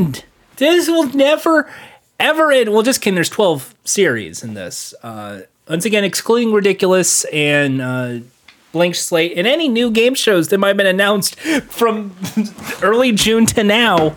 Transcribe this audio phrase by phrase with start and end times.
[0.00, 0.24] end.
[0.56, 1.70] This will never,
[2.18, 2.72] ever end.
[2.72, 3.14] Well, just kidding.
[3.14, 4.94] There's 12 series in this.
[5.02, 8.18] Uh, once again, excluding Ridiculous and uh,
[8.72, 12.14] Blank Slate and any new game shows that might have been announced from
[12.82, 14.16] early June to now.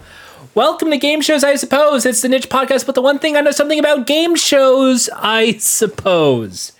[0.55, 2.05] Welcome to Game Shows, I suppose.
[2.05, 5.53] It's the niche podcast, but the one thing I know something about game shows, I
[5.53, 6.73] suppose.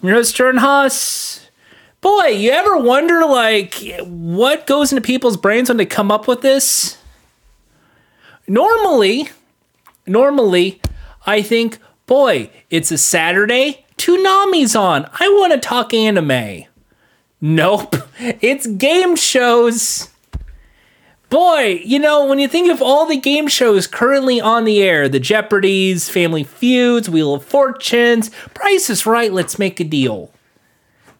[0.00, 1.46] I'm your host, Jordan Haas.
[2.00, 6.40] Boy, you ever wonder, like, what goes into people's brains when they come up with
[6.40, 6.96] this?
[8.46, 9.28] Normally,
[10.06, 10.80] normally,
[11.26, 15.08] I think, boy, it's a Saturday, Toonami's on.
[15.20, 16.64] I want to talk anime.
[17.40, 20.08] Nope, it's game shows.
[21.30, 25.08] Boy, you know, when you think of all the game shows currently on the air,
[25.08, 30.30] the Jeopardies, Family Feuds, Wheel of Fortunes, Price is Right, Let's Make a Deal.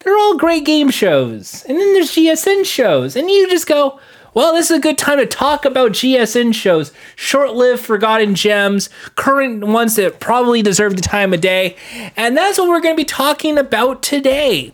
[0.00, 1.64] They're all great game shows.
[1.64, 3.16] And then there's GSN shows.
[3.16, 4.00] And you just go,
[4.34, 6.92] well, this is a good time to talk about GSN shows.
[7.16, 11.76] Short lived, forgotten gems, current ones that probably deserve the time of day.
[12.16, 14.72] And that's what we're going to be talking about today.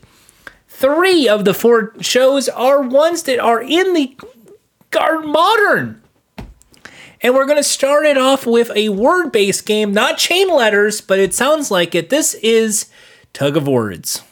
[0.69, 4.17] Three of the four shows are ones that are in the
[4.99, 6.03] are modern.
[7.21, 11.01] And we're going to start it off with a word based game, not chain letters,
[11.01, 12.11] but it sounds like it.
[12.11, 12.87] This is
[13.33, 14.23] Tug of Words.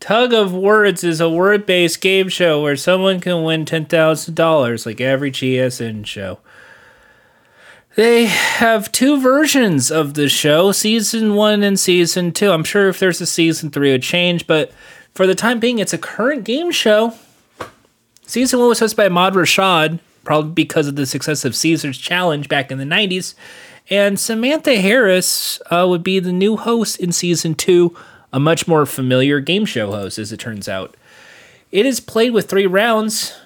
[0.00, 5.00] Tug of Words is a word based game show where someone can win $10,000 like
[5.00, 6.38] every GSN show.
[7.94, 12.50] They have two versions of the show, season one and season two.
[12.50, 14.70] I'm sure if there's a season three, it would change, but
[15.14, 17.14] for the time being, it's a current game show
[18.26, 22.48] Season one was hosted by Ahmad Rashad, probably because of the success of Caesar's Challenge
[22.48, 23.36] back in the 90s.
[23.88, 27.96] And Samantha Harris uh, would be the new host in season two,
[28.32, 30.96] a much more familiar game show host, as it turns out.
[31.72, 33.38] It is played with three rounds,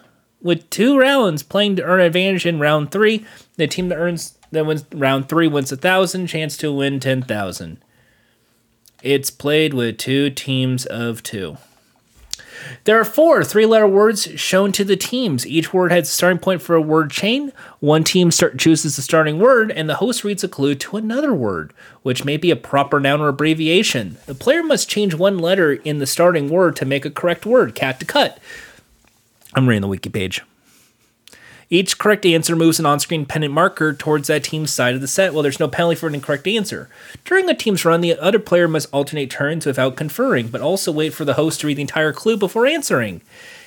[0.42, 3.24] with two rounds playing to earn advantage in round three.
[3.56, 7.22] The team that earns that wins round three wins a thousand, chance to win ten
[7.22, 7.78] thousand.
[9.02, 11.56] It's played with two teams of two.
[12.84, 15.46] There are four three letter words shown to the teams.
[15.46, 17.52] Each word has a starting point for a word chain.
[17.80, 21.34] One team start, chooses the starting word, and the host reads a clue to another
[21.34, 21.72] word,
[22.02, 24.18] which may be a proper noun or abbreviation.
[24.26, 27.74] The player must change one letter in the starting word to make a correct word,
[27.74, 28.38] cat to cut.
[29.54, 30.42] I'm reading the wiki page.
[31.72, 35.06] Each correct answer moves an on screen pennant marker towards that team's side of the
[35.06, 36.88] set while there's no penalty for an incorrect answer.
[37.24, 41.14] During a team's run, the other player must alternate turns without conferring, but also wait
[41.14, 43.20] for the host to read the entire clue before answering.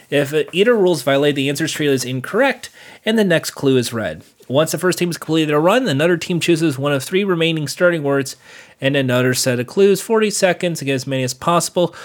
[0.09, 2.69] If either rules violate, the answer is treated as incorrect,
[3.05, 4.25] and the next clue is read.
[4.49, 7.69] Once the first team has completed their run, another team chooses one of three remaining
[7.69, 8.35] starting words
[8.81, 10.01] and another set of clues.
[10.01, 11.95] 40 seconds to get as many as possible.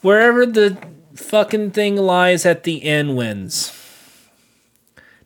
[0.00, 0.76] Wherever the
[1.14, 3.83] fucking thing lies at the end wins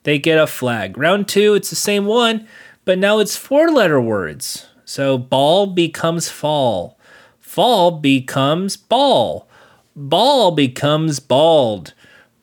[0.09, 0.97] they get a flag.
[0.97, 2.49] Round two, it's the same one,
[2.87, 4.67] but now it's four letter words.
[4.87, 6.99] So ball becomes fall.
[7.41, 9.47] Fall becomes ball.
[9.95, 11.93] Ball becomes bald.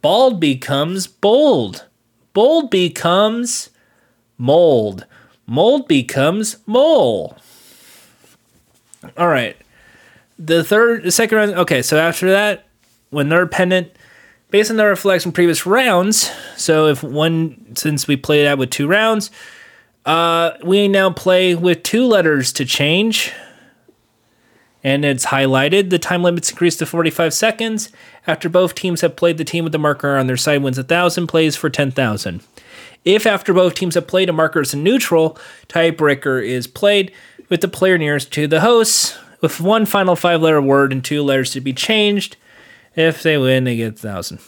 [0.04, 1.86] Bald becomes bold.
[2.34, 3.72] Bold becomes
[4.38, 5.08] mold.
[5.48, 7.36] Mold becomes mole.
[9.18, 9.58] All right.
[10.38, 11.56] The third, the second round.
[11.56, 12.68] Okay, so after that,
[13.10, 13.92] when they're pendant,
[14.50, 16.32] based on the reflects from previous rounds.
[16.56, 19.32] So if one, since we played out with two rounds,
[20.06, 23.34] uh, we now play with two letters to change.
[24.84, 25.90] And it's highlighted.
[25.90, 27.90] The time limit's increased to 45 seconds.
[28.28, 31.26] After both teams have played, the team with the marker on their side wins 1,000,
[31.26, 32.44] plays for 10,000.
[33.04, 35.40] If after both teams have played, a marker is neutral,
[35.70, 37.12] tiebreaker is played
[37.50, 41.24] with the player nearest to the host, with one final five letter word and two
[41.24, 42.38] letters to be changed.
[42.96, 44.40] If they win, they get a thousand.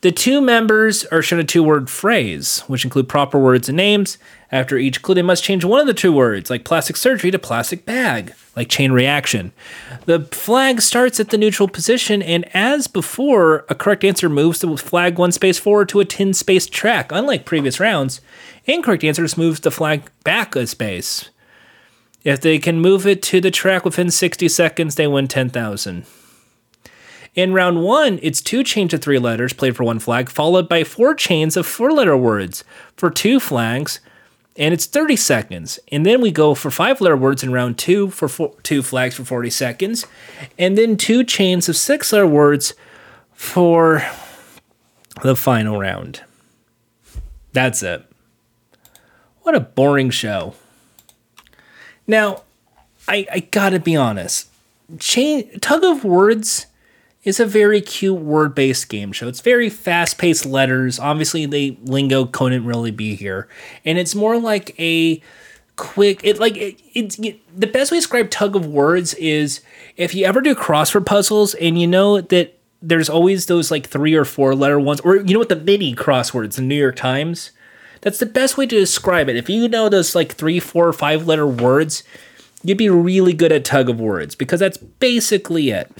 [0.00, 4.16] The two members are shown a two word phrase, which include proper words and names.
[4.52, 7.38] After each clue, they must change one of the two words, like plastic surgery to
[7.38, 9.50] plastic bag, like chain reaction.
[10.04, 14.76] The flag starts at the neutral position, and as before, a correct answer moves the
[14.76, 17.10] flag one space forward to a 10 space track.
[17.10, 18.20] Unlike previous rounds,
[18.66, 21.30] incorrect answers moves the flag back a space.
[22.22, 26.06] If they can move it to the track within 60 seconds, they win 10,000.
[27.34, 30.84] In round one, it's two chains of three letters played for one flag, followed by
[30.84, 32.64] four chains of four letter words
[32.96, 34.00] for two flags,
[34.56, 35.78] and it's 30 seconds.
[35.92, 39.14] And then we go for five letter words in round two for four, two flags
[39.14, 40.06] for 40 seconds,
[40.58, 42.74] and then two chains of six letter words
[43.32, 44.02] for
[45.22, 46.22] the final round.
[47.52, 48.04] That's it.
[49.42, 50.54] What a boring show.
[52.06, 52.42] Now,
[53.06, 54.48] I, I gotta be honest.
[54.98, 56.66] Chain tug of words
[57.24, 59.28] is a very cute word based game show.
[59.28, 60.98] It's very fast paced letters.
[60.98, 63.48] Obviously, the lingo couldn't really be here.
[63.84, 65.22] And it's more like a
[65.78, 69.60] quick it like it, it's it, the best way to describe tug of words is
[69.96, 74.14] if you ever do crossword puzzles and you know that there's always those like three
[74.14, 77.52] or four letter ones or you know what the mini crosswords in new york times
[78.00, 80.92] that's the best way to describe it if you know those like three four or
[80.92, 82.02] five letter words
[82.64, 85.90] you'd be really good at tug of words because that's basically it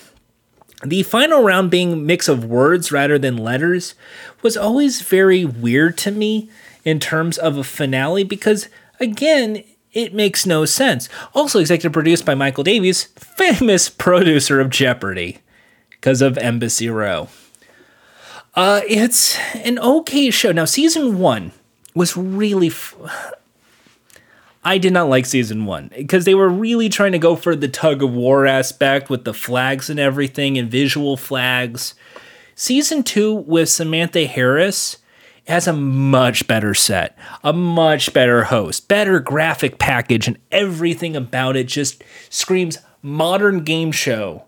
[0.85, 3.95] the final round being mix of words rather than letters
[4.43, 6.49] was always very weird to me
[6.85, 8.69] in terms of a finale because
[9.01, 11.09] Again, it makes no sense.
[11.35, 15.39] Also, executive produced by Michael Davies, famous producer of Jeopardy,
[15.91, 17.29] because of Embassy Row.
[18.55, 20.53] Uh, it's an okay show.
[20.53, 21.53] Now, season one
[21.95, 22.69] was really.
[22.69, 22.97] F-
[24.65, 27.69] I did not like season one because they were really trying to go for the
[27.69, 31.95] tug of war aspect with the flags and everything and visual flags.
[32.55, 34.99] Season two with Samantha Harris
[35.47, 41.57] has a much better set, a much better host, better graphic package, and everything about
[41.57, 44.45] it just screams modern game show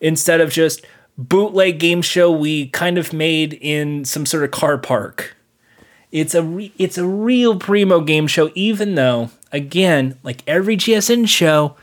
[0.00, 0.86] instead of just
[1.18, 5.36] bootleg game show we kind of made in some sort of car park.
[6.10, 11.28] It's a re- it's a real primo game show, even though again, like every GSN
[11.28, 11.76] show,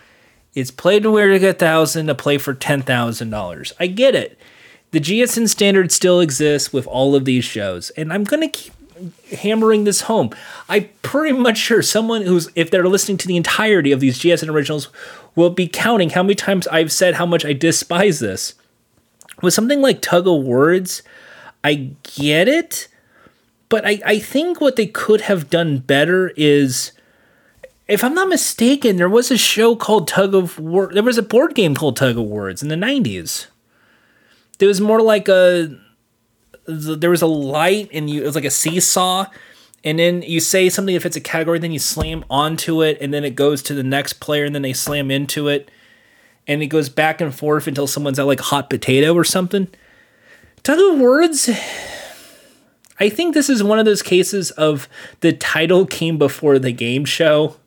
[0.54, 3.74] it's play to where to get thousand to play for ten thousand dollars.
[3.80, 4.40] I get it
[4.96, 8.72] the GSN standard still exists with all of these shows, and I'm gonna keep
[9.40, 10.30] hammering this home.
[10.70, 14.48] I'm pretty much sure someone who's, if they're listening to the entirety of these GSN
[14.48, 14.88] originals,
[15.36, 18.54] will be counting how many times I've said how much I despise this.
[19.42, 21.04] With something like Tug of Words,
[21.62, 22.88] I get it,
[23.68, 26.94] but I, I think what they could have done better is
[27.88, 30.90] if I'm not mistaken, there was a show called Tug of War.
[30.92, 33.48] There was a board game called Tug of Words in the 90s.
[34.58, 35.78] There was more like a
[36.68, 39.26] there was a light and you it was like a seesaw
[39.84, 43.14] and then you say something if it's a category then you slam onto it and
[43.14, 45.70] then it goes to the next player and then they slam into it
[46.48, 49.68] and it goes back and forth until someone's at like hot potato or something
[50.64, 51.50] tug of words
[53.00, 54.90] i think this is one of those cases of
[55.20, 57.58] the title came before the game show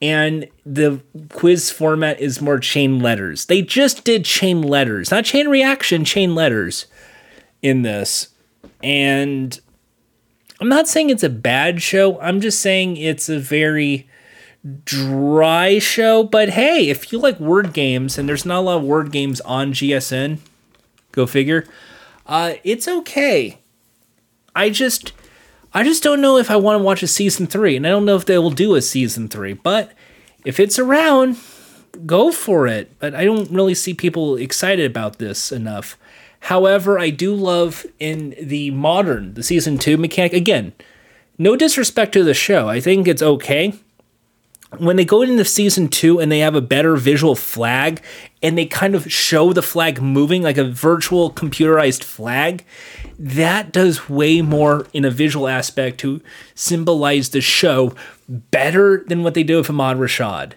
[0.00, 1.00] and the
[1.30, 3.46] quiz format is more chain letters.
[3.46, 6.86] They just did chain letters, not chain reaction, chain letters
[7.62, 8.28] in this.
[8.82, 9.58] And
[10.60, 14.08] I'm not saying it's a bad show, I'm just saying it's a very
[14.84, 16.22] dry show.
[16.24, 19.40] But hey, if you like word games, and there's not a lot of word games
[19.42, 20.38] on GSN,
[21.12, 21.64] go figure,
[22.26, 23.58] uh, it's okay.
[24.54, 25.12] I just
[25.74, 28.04] I just don't know if I want to watch a season three, and I don't
[28.04, 29.52] know if they will do a season three.
[29.52, 29.92] But
[30.44, 31.36] if it's around,
[32.06, 32.98] go for it.
[32.98, 35.98] But I don't really see people excited about this enough.
[36.40, 40.32] However, I do love in the modern, the season two mechanic.
[40.32, 40.72] Again,
[41.36, 42.68] no disrespect to the show.
[42.68, 43.74] I think it's okay
[44.76, 48.02] when they go into season two and they have a better visual flag
[48.42, 52.64] and they kind of show the flag moving like a virtual computerized flag,
[53.18, 56.20] that does way more in a visual aspect to
[56.54, 57.94] symbolize the show
[58.28, 60.52] better than what they do with Ahmad Rashad.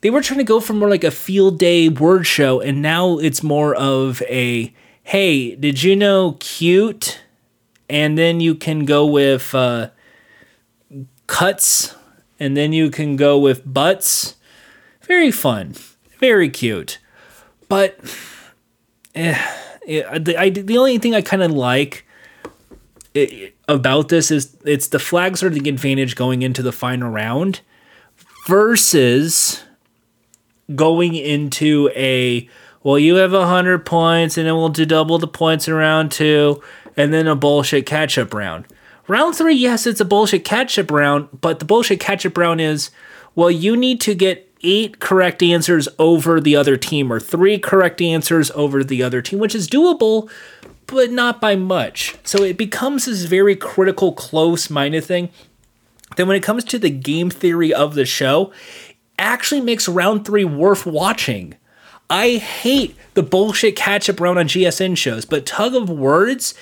[0.00, 3.18] They were trying to go for more like a field day word show, and now
[3.18, 7.20] it's more of a hey, did you know cute?
[7.88, 9.90] And then you can go with uh,
[11.26, 11.96] cuts
[12.38, 14.36] and then you can go with butts.
[15.02, 15.74] Very fun,
[16.18, 16.98] very cute,
[17.68, 17.98] but
[19.14, 19.38] eh,
[19.86, 22.06] the I, the only thing I kind of like
[23.14, 27.60] it, about this is it's the flags are the advantage going into the final round
[28.46, 29.64] versus
[30.74, 32.48] going into a
[32.82, 36.12] well you have a hundred points and then we'll do double the points in round
[36.12, 36.62] two
[36.96, 38.66] and then a bullshit catch up round.
[39.08, 42.60] Round three, yes, it's a bullshit catch up round, but the bullshit catch up round
[42.60, 42.90] is
[43.34, 48.00] well, you need to get eight correct answers over the other team or three correct
[48.00, 50.30] answers over the other team, which is doable,
[50.86, 52.16] but not by much.
[52.24, 55.30] So it becomes this very critical, close minded thing.
[56.16, 58.52] Then when it comes to the game theory of the show,
[59.18, 61.54] actually makes round three worth watching.
[62.10, 66.54] I hate the bullshit catch up round on GSN shows, but Tug of Words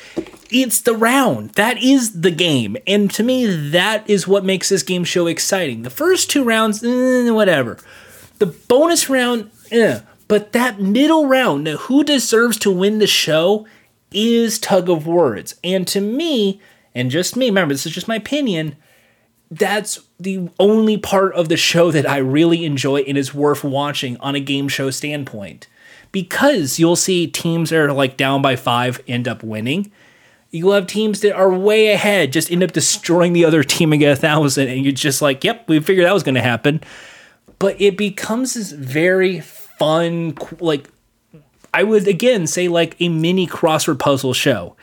[0.50, 1.50] it's the round.
[1.50, 2.76] That is the game.
[2.86, 5.82] And to me, that is what makes this game show exciting.
[5.82, 7.78] The first two rounds, eh, whatever.
[8.38, 10.00] The bonus round, eh.
[10.26, 13.66] But that middle round, who deserves to win the show,
[14.10, 15.54] is Tug of Words.
[15.62, 16.60] And to me,
[16.94, 18.76] and just me, remember, this is just my opinion,
[19.50, 24.16] that's the only part of the show that I really enjoy and is worth watching
[24.18, 25.66] on a game show standpoint.
[26.12, 29.92] because you'll see teams that are like down by five end up winning.
[30.50, 34.00] You'll have teams that are way ahead just end up destroying the other team and
[34.00, 36.80] get a thousand, and you're just like, yep, we figured that was going to happen.
[37.58, 40.88] But it becomes this very fun, like,
[41.74, 44.74] I would again say, like a mini crossword puzzle show.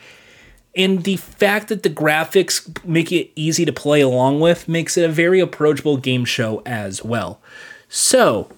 [0.76, 5.08] And the fact that the graphics make it easy to play along with makes it
[5.08, 7.40] a very approachable game show as well.
[7.88, 8.52] So,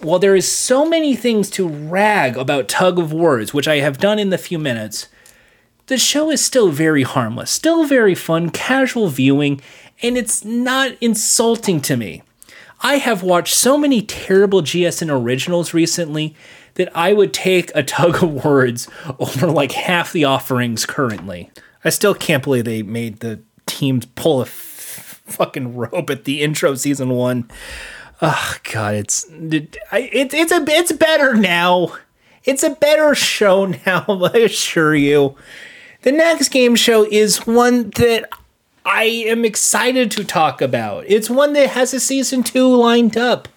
[0.00, 3.98] while there is so many things to rag about Tug of Words, which I have
[3.98, 5.08] done in the few minutes,
[5.88, 9.60] the show is still very harmless, still very fun, casual viewing,
[10.00, 12.22] and it's not insulting to me.
[12.80, 16.36] I have watched so many terrible GSN originals recently
[16.78, 21.50] that I would take a tug of words over like half the offerings currently.
[21.84, 26.40] I still can't believe they made the teams pull a f- fucking rope at the
[26.40, 27.50] intro season one.
[28.22, 31.96] Oh god, it's it, it, it's a it's better now.
[32.44, 34.04] It's a better show now,
[34.34, 35.36] I assure you.
[36.02, 38.28] The next game show is one that
[38.84, 41.04] I am excited to talk about.
[41.08, 43.48] It's one that has a season two lined up.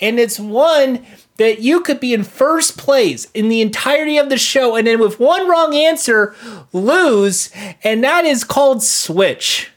[0.00, 1.04] And it's one
[1.38, 5.00] that you could be in first place in the entirety of the show and then
[5.00, 6.34] with one wrong answer
[6.72, 7.50] lose
[7.82, 9.70] and that is called switch.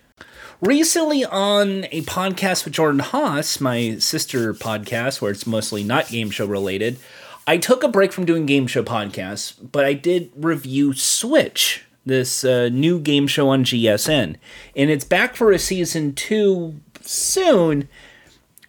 [0.60, 6.30] Recently on a podcast with jordan haas my sister podcast where it's mostly not game
[6.30, 7.00] show related
[7.48, 12.44] i took a break from doing game show podcasts but i did review switch this
[12.44, 14.36] uh, new game show on gsn
[14.75, 17.89] and it's back for a season two soon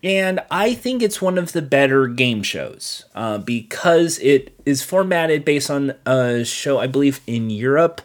[0.03, 5.45] and I think it's one of the better game shows uh, because it is formatted
[5.45, 8.01] based on a show, I believe, in Europe,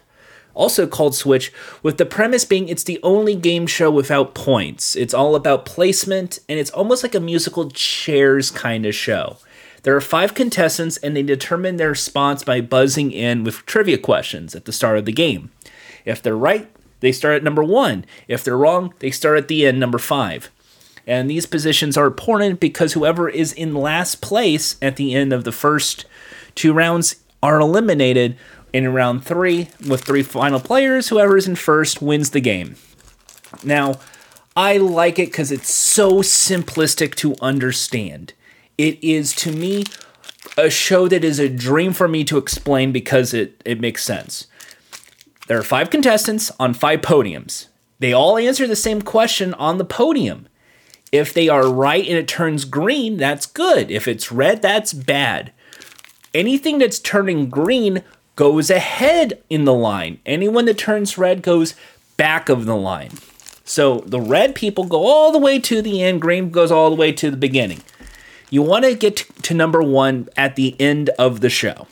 [0.54, 1.52] also called Switch,
[1.82, 4.94] with the premise being it's the only game show without points.
[4.94, 9.38] It's all about placement, and it's almost like a musical chairs kind of show.
[9.82, 14.54] There are five contestants, and they determine their spots by buzzing in with trivia questions
[14.54, 15.50] at the start of the game.
[16.04, 16.68] If they're right,
[17.00, 18.04] they start at number one.
[18.26, 20.50] If they're wrong, they start at the end, number five.
[21.08, 25.44] And these positions are important because whoever is in last place at the end of
[25.44, 26.04] the first
[26.54, 28.36] two rounds are eliminated
[28.74, 31.08] in round three with three final players.
[31.08, 32.76] Whoever is in first wins the game.
[33.64, 33.98] Now,
[34.54, 38.34] I like it because it's so simplistic to understand.
[38.76, 39.84] It is, to me,
[40.58, 44.46] a show that is a dream for me to explain because it, it makes sense.
[45.46, 47.68] There are five contestants on five podiums.
[47.98, 50.48] They all answer the same question on the podium.
[51.10, 53.90] If they are right and it turns green, that's good.
[53.90, 55.52] If it's red, that's bad.
[56.34, 58.02] Anything that's turning green
[58.36, 60.20] goes ahead in the line.
[60.26, 61.74] Anyone that turns red goes
[62.16, 63.12] back of the line.
[63.64, 66.96] So the red people go all the way to the end, green goes all the
[66.96, 67.82] way to the beginning.
[68.50, 71.86] You want to get to number one at the end of the show.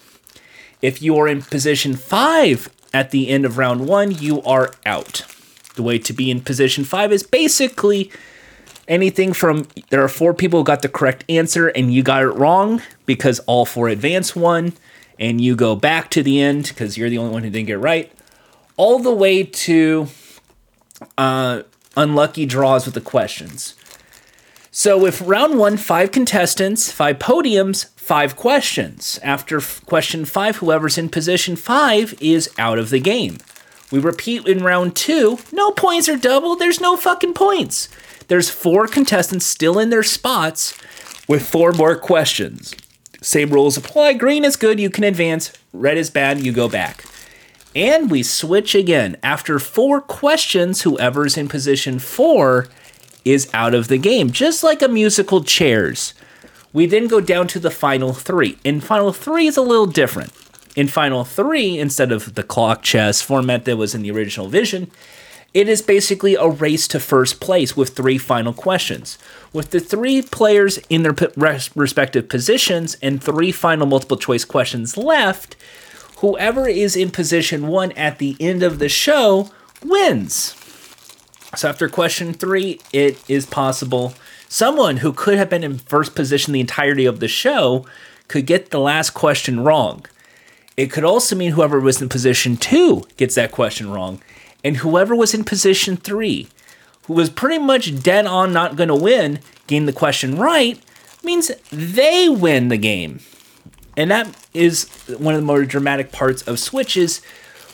[0.80, 5.26] If you are in position five at the end of round one, you are out.
[5.75, 8.11] The way to be in position five is basically
[8.88, 12.28] anything from there are four people who got the correct answer and you got it
[12.28, 14.73] wrong because all four advance one
[15.19, 17.78] and you go back to the end because you're the only one who didn't get
[17.78, 18.12] right.
[18.76, 20.09] All the way to
[21.16, 21.62] uh,
[21.97, 23.75] unlucky draws with the questions.
[24.71, 29.19] So if round one five contestants five podiums five questions.
[29.23, 33.38] After f- question five whoever's in position five is out of the game.
[33.90, 36.59] We repeat in round two no points are doubled.
[36.59, 37.88] There's no fucking points
[38.28, 40.76] there's four contestants still in their spots
[41.28, 42.75] with four more questions.
[43.21, 44.14] Same rules apply.
[44.14, 45.52] Green is good, you can advance.
[45.73, 47.04] Red is bad, you go back.
[47.75, 49.16] And we switch again.
[49.23, 52.68] After four questions, whoever's in position four
[53.25, 56.14] is out of the game, just like a musical chairs.
[56.73, 58.59] We then go down to the final three.
[58.64, 60.33] And final three is a little different.
[60.76, 64.90] In final three, instead of the clock chess format that was in the original vision,
[65.57, 69.17] it is basically a race to first place with three final questions.
[69.55, 71.15] With the three players in their
[71.75, 75.57] respective positions and three final multiple choice questions left,
[76.19, 79.51] whoever is in position one at the end of the show
[79.83, 80.55] wins.
[81.57, 84.13] So after question three, it is possible
[84.51, 87.87] someone who could have been in first position the entirety of the show
[88.29, 90.05] could get the last question wrong.
[90.77, 94.21] It could also mean whoever was in position two gets that question wrong
[94.66, 96.49] and whoever was in position three,
[97.04, 100.82] who was pretty much dead on not going to win, getting the question right,
[101.23, 103.20] means they win the game.
[103.96, 107.23] And that is one of the more dramatic parts of switches.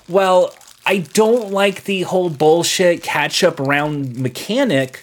[0.07, 5.03] Well, I don't like the whole bullshit catch up round mechanic.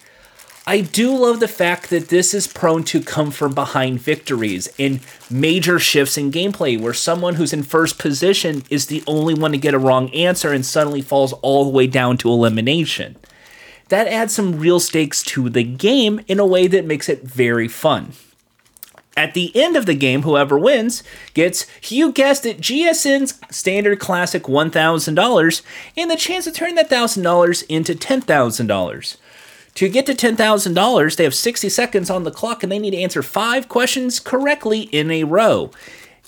[0.69, 4.99] I do love the fact that this is prone to come from behind victories in
[5.27, 9.57] major shifts in gameplay where someone who's in first position is the only one to
[9.57, 13.15] get a wrong answer and suddenly falls all the way down to elimination.
[13.87, 17.67] That adds some real stakes to the game in a way that makes it very
[17.67, 18.11] fun.
[19.17, 21.01] At the end of the game, whoever wins
[21.33, 25.61] gets, you guessed it, GSN's standard classic $1,000
[25.97, 29.17] and the chance to turn that $1,000 into $10,000.
[29.79, 32.97] To get to $10,000, they have 60 seconds on the clock and they need to
[32.97, 35.71] answer five questions correctly in a row.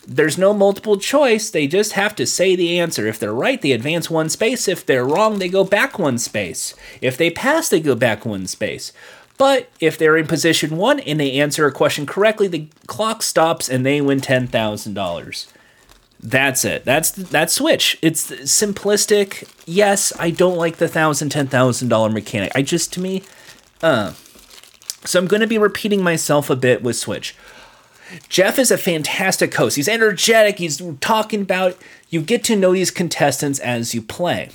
[0.08, 3.08] There's no multiple choice, they just have to say the answer.
[3.08, 4.70] If they're right, they advance one space.
[4.70, 6.76] If they're wrong, they go back one space.
[7.02, 8.94] If they pass, they go back one space.
[9.38, 13.68] But if they're in position one and they answer a question correctly, the clock stops
[13.68, 15.52] and they win ten thousand dollars.
[16.24, 16.86] That's it.
[16.86, 17.98] That's that switch.
[18.02, 19.52] It's simplistic.
[19.66, 22.54] Yes, I don't like the thousand, ten thousand dollar mechanic.
[22.56, 23.24] I just to me,
[23.82, 24.14] uh.
[25.04, 27.36] So I'm going to be repeating myself a bit with Switch.
[28.30, 29.76] Jeff is a fantastic host.
[29.76, 30.60] He's energetic.
[30.60, 31.78] He's talking about.
[32.10, 34.50] You get to know these contestants as you play.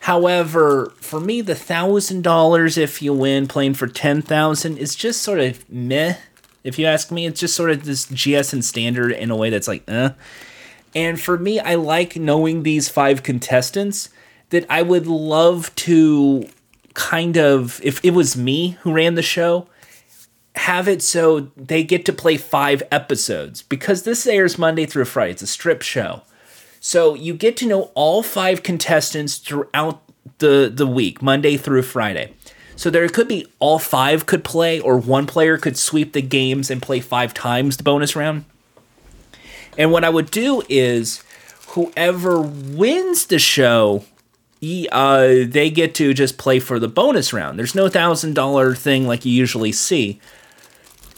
[0.00, 5.20] However, for me, the thousand dollars if you win playing for ten thousand is just
[5.22, 6.16] sort of meh.
[6.64, 9.68] If you ask me, it's just sort of this GSN standard in a way that's
[9.68, 10.10] like, uh.
[10.94, 14.08] And for me, I like knowing these five contestants
[14.50, 16.48] that I would love to
[16.96, 19.68] kind of, if it was me who ran the show,
[20.56, 25.32] have it so they get to play five episodes because this airs Monday through Friday.
[25.32, 26.22] It's a strip show.
[26.80, 30.02] So you get to know all five contestants throughout
[30.38, 32.32] the, the week, Monday through Friday.
[32.76, 36.70] So there could be all five could play, or one player could sweep the games
[36.70, 38.44] and play five times the bonus round.
[39.76, 41.22] And what I would do is
[41.68, 44.04] whoever wins the show,
[44.92, 47.58] uh, they get to just play for the bonus round.
[47.58, 50.20] There's no thousand dollar thing like you usually see.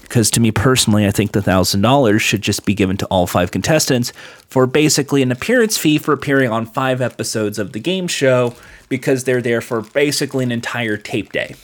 [0.02, 3.26] Because to me personally, I think the thousand dollars should just be given to all
[3.26, 4.12] five contestants
[4.48, 8.54] for basically an appearance fee for appearing on five episodes of the game show
[8.88, 11.54] because they're there for basically an entire tape day.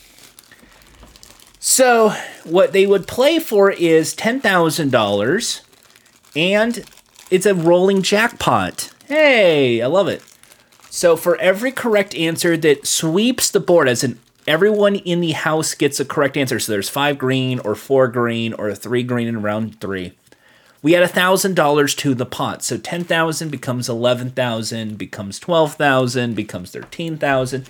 [1.59, 2.11] So,
[2.45, 5.61] what they would play for is $10,000
[6.37, 6.85] and
[7.31, 8.91] it's a rolling jackpot.
[9.09, 10.23] Hey, I love it.
[10.97, 15.75] So, for every correct answer that sweeps the board, as in everyone in the house
[15.75, 16.61] gets a correct answer.
[16.61, 20.13] So, there's five green, or four green, or three green in round three.
[20.83, 25.41] We add a thousand dollars to the pot, so ten thousand becomes eleven thousand, becomes
[25.41, 27.69] twelve thousand, becomes thirteen thousand.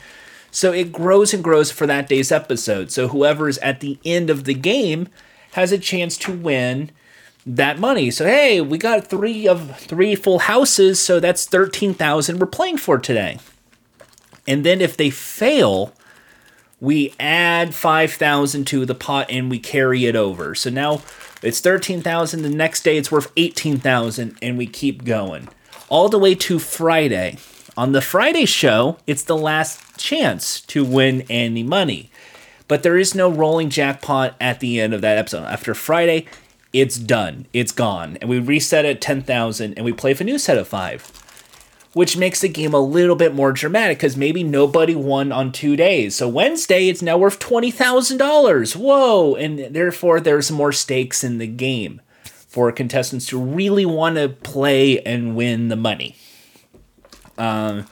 [0.50, 2.92] So it grows and grows for that day's episode.
[2.92, 5.08] So whoever is at the end of the game
[5.52, 6.90] has a chance to win
[7.46, 8.11] that money.
[8.11, 12.78] So hey, we got three of three full houses, so that's thirteen thousand we're playing
[12.78, 13.38] for today.
[14.46, 15.92] And then if they fail,
[16.80, 20.54] we add five thousand to the pot and we carry it over.
[20.54, 21.02] So now
[21.44, 22.42] it's 13,000.
[22.42, 25.48] The next day it's worth 18,000 and we keep going.
[25.90, 27.37] All the way to Friday.
[27.76, 32.11] On the Friday show, it's the last chance to win any money.
[32.66, 35.44] But there is no rolling jackpot at the end of that episode.
[35.44, 36.26] After Friday,
[36.74, 37.46] it's done.
[37.54, 38.18] It's gone.
[38.20, 41.22] And we reset at 10,000 and we play for a new set of 5
[41.94, 45.76] which makes the game a little bit more dramatic because maybe nobody won on two
[45.76, 46.16] days.
[46.16, 48.74] So Wednesday, it's now worth $20,000.
[48.76, 49.37] Whoa!
[49.37, 55.00] And therefore, there's more stakes in the game for contestants to really want to play
[55.02, 56.16] and win the money.
[57.38, 57.87] Um,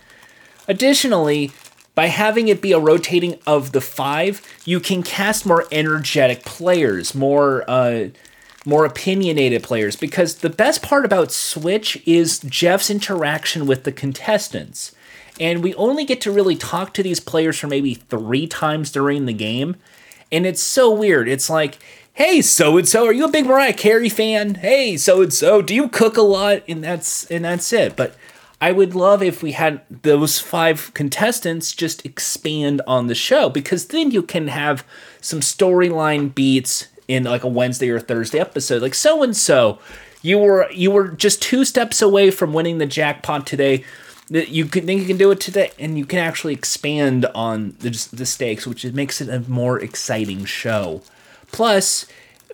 [0.66, 1.52] additionally,
[1.94, 7.14] by having it be a rotating of the five, you can cast more energetic players,
[7.14, 7.64] more.
[7.70, 8.08] Uh,
[8.64, 14.92] more opinionated players because the best part about Switch is Jeff's interaction with the contestants.
[15.40, 19.26] And we only get to really talk to these players for maybe three times during
[19.26, 19.76] the game.
[20.30, 21.28] And it's so weird.
[21.28, 21.78] It's like,
[22.12, 24.56] hey, so and so, are you a big Mariah Carey fan?
[24.56, 26.62] Hey, so and so, do you cook a lot?
[26.68, 27.96] And that's and that's it.
[27.96, 28.14] But
[28.60, 33.88] I would love if we had those five contestants just expand on the show because
[33.88, 34.86] then you can have
[35.20, 38.82] some storyline beats in like a Wednesday or Thursday episode.
[38.82, 39.78] Like so and so,
[40.22, 43.84] you were you were just two steps away from winning the jackpot today.
[44.28, 47.90] You can think you can do it today, and you can actually expand on the
[48.12, 51.02] the stakes, which makes it a more exciting show.
[51.50, 52.06] Plus,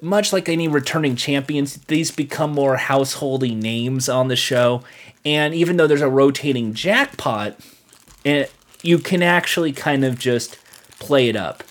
[0.02, 4.82] much like any returning champions, these become more householdy names on the show.
[5.24, 7.58] And even though there's a rotating jackpot,
[8.24, 8.46] it, eh,
[8.82, 10.58] you can actually kind of just
[10.98, 11.62] play it up.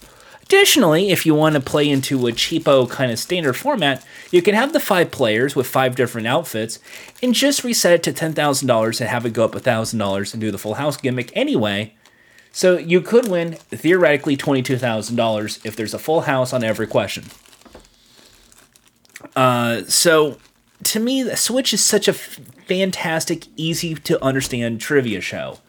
[0.47, 4.55] Additionally, if you want to play into a cheapo kind of standard format, you can
[4.55, 6.79] have the five players with five different outfits
[7.21, 10.57] and just reset it to $10,000 and have it go up $1,000 and do the
[10.57, 11.93] full house gimmick anyway.
[12.53, 17.25] So you could win theoretically $22,000 if there's a full house on every question.
[19.35, 20.37] Uh, so
[20.85, 25.59] to me, the Switch is such a fantastic, easy to understand trivia show.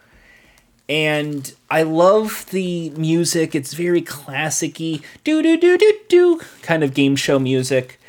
[0.88, 3.55] And I love the music.
[3.55, 8.01] It's very classicy, do do do do do kind of game show music.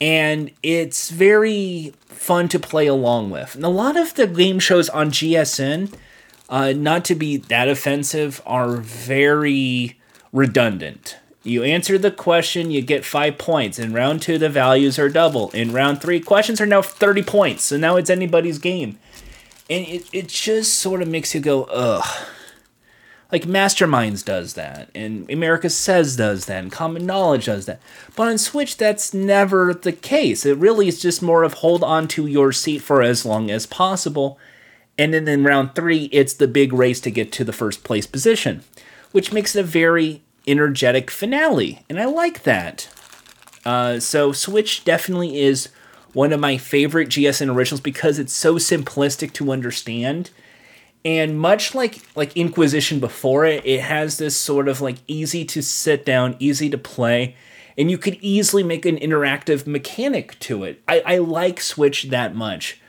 [0.00, 3.54] And it's very fun to play along with.
[3.54, 5.92] And a lot of the game shows on GSN
[6.50, 9.96] uh, not to be that offensive, are very
[10.32, 11.16] redundant.
[11.42, 13.78] You answer the question, you get five points.
[13.78, 15.50] In round two, the values are double.
[15.50, 17.62] In round three, questions are now 30 points.
[17.62, 18.98] So now it's anybody's game.
[19.70, 22.26] And it, it just sort of makes you go, ugh.
[23.32, 27.80] Like Masterminds does that, and America Says does that, and Common Knowledge does that.
[28.16, 30.44] But on Switch, that's never the case.
[30.44, 33.66] It really is just more of hold on to your seat for as long as
[33.66, 34.36] possible
[35.00, 38.06] and then in round three, it's the big race to get to the first place
[38.06, 38.62] position,
[39.12, 41.86] which makes it a very energetic finale.
[41.88, 42.86] And I like that.
[43.64, 45.70] Uh, so Switch definitely is
[46.12, 50.30] one of my favorite GSN originals because it's so simplistic to understand.
[51.04, 55.62] And much like like Inquizition before it, it has this sort of like easy to
[55.62, 57.36] sit down, easy to play,
[57.78, 60.82] and you could easily make an interactive mechanic to it.
[60.86, 62.80] I, I like Switch that much.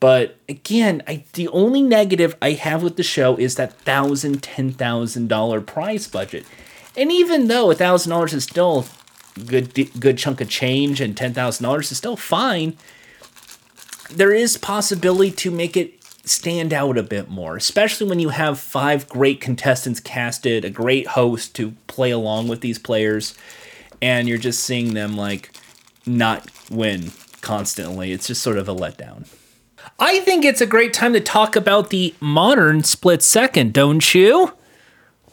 [0.00, 4.72] But again, I, the only negative I have with the show is that thousand, ten
[4.72, 6.44] thousand dollar price budget.
[6.96, 8.86] And even though a thousand dollars is still
[9.46, 12.76] good, good chunk of change, and ten thousand dollars is still fine,
[14.10, 18.58] there is possibility to make it stand out a bit more, especially when you have
[18.58, 23.34] five great contestants casted, a great host to play along with these players,
[24.00, 25.52] and you're just seeing them like
[26.06, 28.12] not win constantly.
[28.12, 29.26] It's just sort of a letdown.
[29.98, 34.52] I think it's a great time to talk about the modern split second, don't you?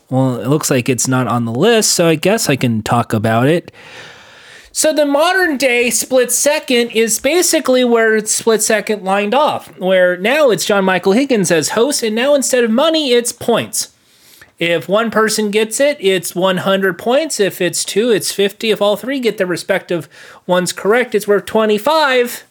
[0.10, 3.14] Well, it looks like it's not on the list, so I guess I can talk
[3.14, 3.72] about it.
[4.72, 10.50] So the modern day split second is basically where split second lined off, where now
[10.50, 13.94] it's John Michael Higgins as host, and now instead of money, it's points.
[14.58, 17.40] If one person gets it, it's 100 points.
[17.40, 18.72] If it's two, it's 50.
[18.72, 20.10] If all three get the respective
[20.46, 22.44] ones correct, it's worth 25.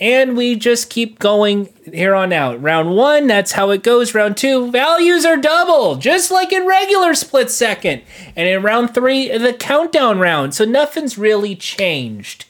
[0.00, 2.62] And we just keep going here on out.
[2.62, 4.14] Round one, that's how it goes.
[4.14, 8.02] Round two, values are double, just like in regular split second.
[8.36, 10.54] And in round three, the countdown round.
[10.54, 12.44] So nothing's really changed.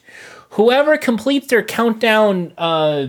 [0.51, 3.07] Whoever completes their countdown uh,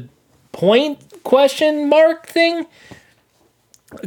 [0.52, 2.66] point question mark thing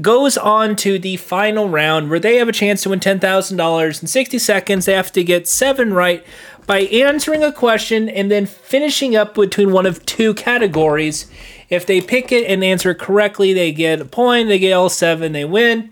[0.02, 4.08] goes on to the final round where they have a chance to win $10,000 in
[4.08, 4.86] 60 seconds.
[4.86, 6.26] They have to get seven right
[6.66, 11.30] by answering a question and then finishing up between one of two categories.
[11.70, 14.48] If they pick it and answer correctly, they get a point.
[14.48, 15.92] They get all seven, they win.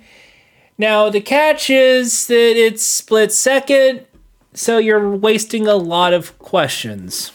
[0.78, 4.06] Now, the catch is that it's split second,
[4.54, 7.32] so you're wasting a lot of questions.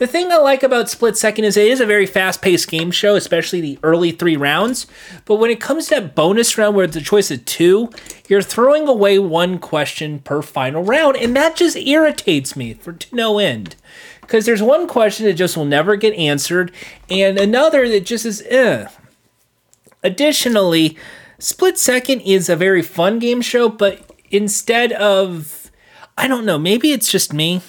[0.00, 2.90] The thing I like about Split Second is it is a very fast paced game
[2.90, 4.86] show, especially the early three rounds.
[5.26, 7.90] But when it comes to that bonus round where it's a choice of two,
[8.26, 13.14] you're throwing away one question per final round, and that just irritates me for to
[13.14, 13.76] no end.
[14.22, 16.72] Because there's one question that just will never get answered,
[17.10, 18.88] and another that just is eh.
[20.02, 20.96] Additionally,
[21.38, 25.70] Split Second is a very fun game show, but instead of,
[26.16, 27.60] I don't know, maybe it's just me,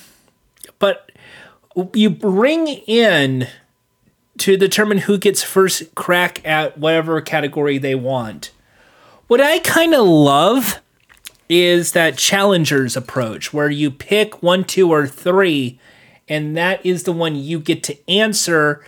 [1.93, 3.47] you bring in
[4.39, 8.51] to determine who gets first crack at whatever category they want.
[9.27, 10.81] What I kind of love
[11.47, 15.79] is that challengers approach where you pick one, two, or three,
[16.27, 18.85] and that is the one you get to answer.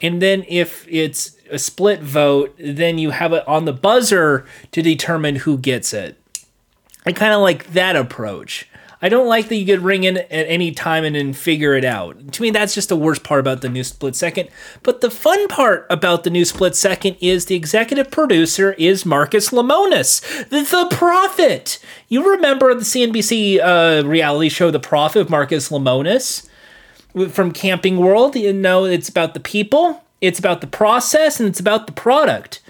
[0.00, 4.82] And then if it's a split vote, then you have it on the buzzer to
[4.82, 6.20] determine who gets it.
[7.04, 8.68] I kind of like that approach.
[9.02, 11.84] I don't like that you could ring in at any time and then figure it
[11.84, 12.32] out.
[12.32, 14.48] To me, that's just the worst part about the new split second.
[14.82, 19.50] But the fun part about the new split second is the executive producer is Marcus
[19.50, 21.78] Lemonis, the, Profit.
[22.08, 26.48] You remember the CNBC uh, reality show, The Profit, of Marcus Lemonis
[27.30, 28.36] from Camping World.
[28.36, 32.60] You know, it's about the people, it's about the process, and it's about the product.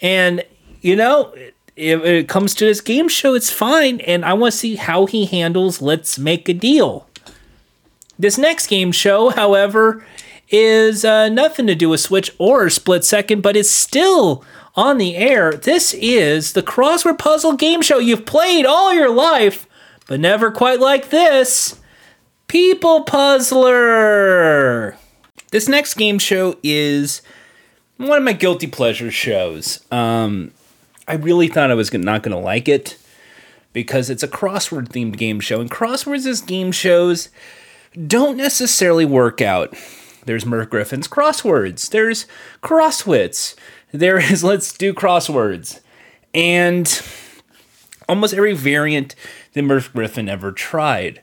[0.00, 0.44] And,
[0.80, 1.34] you know,
[1.80, 5.06] if it comes to this game show, it's fine, and I want to see how
[5.06, 7.08] he handles Let's Make a Deal.
[8.18, 10.04] This next game show, however,
[10.50, 14.44] is uh, nothing to do with Switch or Split Second, but it's still
[14.76, 15.52] on the air.
[15.52, 19.66] This is the crossword puzzle game show you've played all your life,
[20.06, 21.80] but never quite like this
[22.46, 24.96] People Puzzler.
[25.50, 27.22] This next game show is
[27.96, 29.82] one of my guilty pleasure shows.
[29.90, 30.52] Um,
[31.10, 32.96] I really thought I was not going to like it
[33.72, 37.30] because it's a crossword themed game show, and crosswords as game shows
[38.06, 39.74] don't necessarily work out.
[40.26, 42.26] There's Merv Griffin's crosswords, there's
[42.62, 43.56] crosswits,
[43.90, 45.80] there is let's do crosswords,
[46.32, 47.02] and
[48.08, 49.16] almost every variant
[49.54, 51.22] that Merv Griffin ever tried.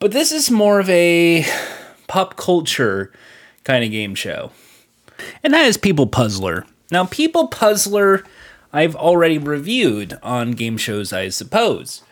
[0.00, 1.46] But this is more of a
[2.08, 3.12] pop culture
[3.62, 4.50] kind of game show.
[5.44, 6.66] And that is People Puzzler.
[6.90, 8.24] Now, People Puzzler,
[8.72, 12.02] I've already reviewed on game shows, I suppose.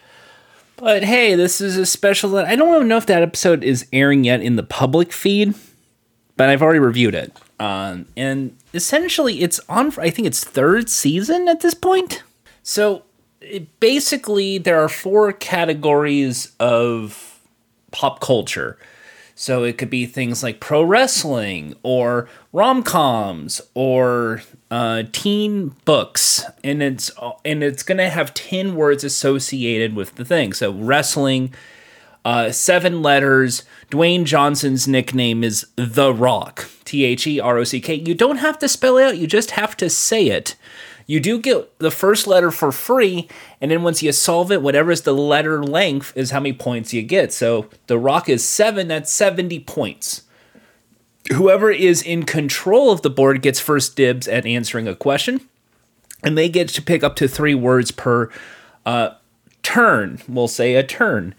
[0.76, 2.36] But hey, this is a special.
[2.36, 5.54] I don't even know if that episode is airing yet in the public feed,
[6.36, 7.36] but I've already reviewed it.
[7.58, 9.92] Um, and essentially, it's on.
[9.98, 12.22] I think it's third season at this point.
[12.62, 13.02] So
[13.40, 17.40] it, basically, there are four categories of
[17.90, 18.78] pop culture.
[19.34, 26.44] So it could be things like pro wrestling or rom coms or uh, teen books,
[26.62, 27.10] and it's
[27.44, 30.52] and it's gonna have ten words associated with the thing.
[30.52, 31.54] So wrestling,
[32.24, 33.64] uh, seven letters.
[33.90, 36.68] Dwayne Johnson's nickname is The Rock.
[36.84, 37.94] T H E R O C K.
[37.94, 39.18] You don't have to spell it out.
[39.18, 40.56] You just have to say it.
[41.06, 43.28] You do get the first letter for free,
[43.62, 46.92] and then once you solve it, whatever is the letter length is how many points
[46.92, 47.32] you get.
[47.32, 50.22] So the rock is seven, that's 70 points.
[51.32, 55.40] Whoever is in control of the board gets first dibs at answering a question,
[56.22, 58.30] and they get to pick up to three words per
[58.86, 59.10] uh,
[59.62, 60.20] turn.
[60.26, 61.34] We'll say a turn.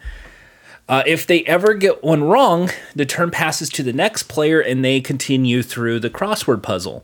[0.87, 4.83] Uh, if they ever get one wrong, the turn passes to the next player and
[4.83, 7.03] they continue through the crossword puzzle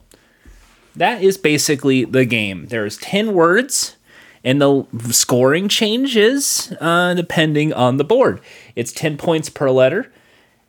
[0.96, 2.66] that is basically the game.
[2.66, 3.96] There's 10 words,
[4.42, 8.40] and the scoring changes uh, depending on the board.
[8.74, 10.10] It's 10 points per letter,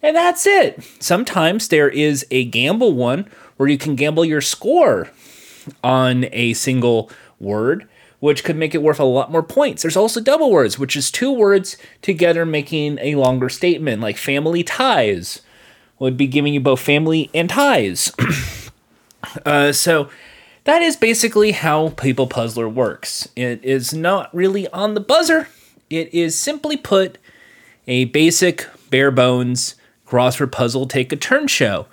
[0.02, 0.84] and that's it.
[1.00, 5.10] Sometimes there is a gamble one where you can gamble your score
[5.84, 7.88] on a single word,
[8.20, 9.82] which could make it worth a lot more points.
[9.82, 14.64] There's also double words, which is two words together making a longer statement, like family
[14.64, 15.42] ties
[16.00, 18.12] would be giving you both family and ties.
[19.46, 20.10] Uh, so
[20.64, 23.28] that is basically how People Puzzler works.
[23.36, 25.50] It is not really on the buzzer.
[25.90, 27.18] It is simply put
[27.88, 29.76] a basic, bare bones
[30.08, 31.88] crossword puzzle take a turn show.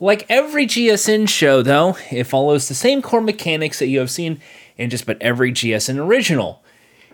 [0.00, 4.40] Like every GSN show, though, it follows the same core mechanics that you have seen
[4.76, 6.62] in just about every GSN original.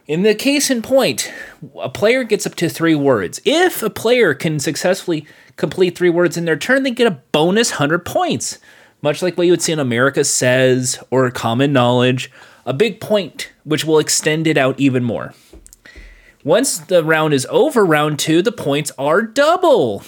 [0.07, 1.33] In the case in point,
[1.80, 3.40] a player gets up to three words.
[3.46, 5.26] If a player can successfully
[5.57, 8.59] complete three words in their turn, they get a bonus 100 points
[9.04, 12.33] much like what you would see in America Says or Common Knowledge,
[12.64, 15.35] a big point which will extend it out even more.
[16.42, 20.00] Once the round is over, round two, the points are double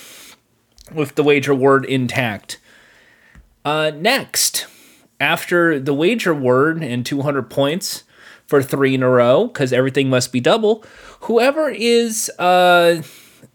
[0.93, 2.59] with the wager word intact.
[3.65, 4.67] Uh, next,
[5.19, 8.05] after the wager word and 200 points
[8.47, 10.85] for three in a row, because everything must be double,
[11.23, 13.03] whoever is uh,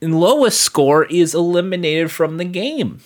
[0.01, 2.99] in lowest score is eliminated from the game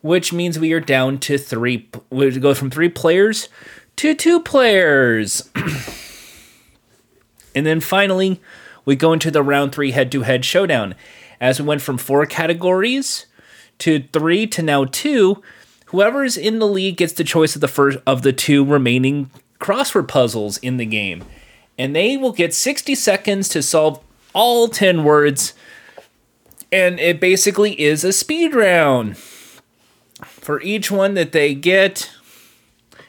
[0.00, 1.88] which means we are down to three.
[2.10, 3.48] We go from three players
[3.96, 5.50] to two players.
[7.54, 8.40] and then finally,
[8.84, 10.94] we go into the round three head to head showdown.
[11.40, 13.26] As we went from four categories
[13.78, 15.42] to three to now two,
[15.86, 19.30] whoever is in the lead gets the choice of the first of the two remaining
[19.60, 21.24] crossword puzzles in the game.
[21.76, 25.54] And they will get 60 seconds to solve all 10 words.
[26.72, 29.16] And it basically is a speed round
[30.24, 32.10] for each one that they get,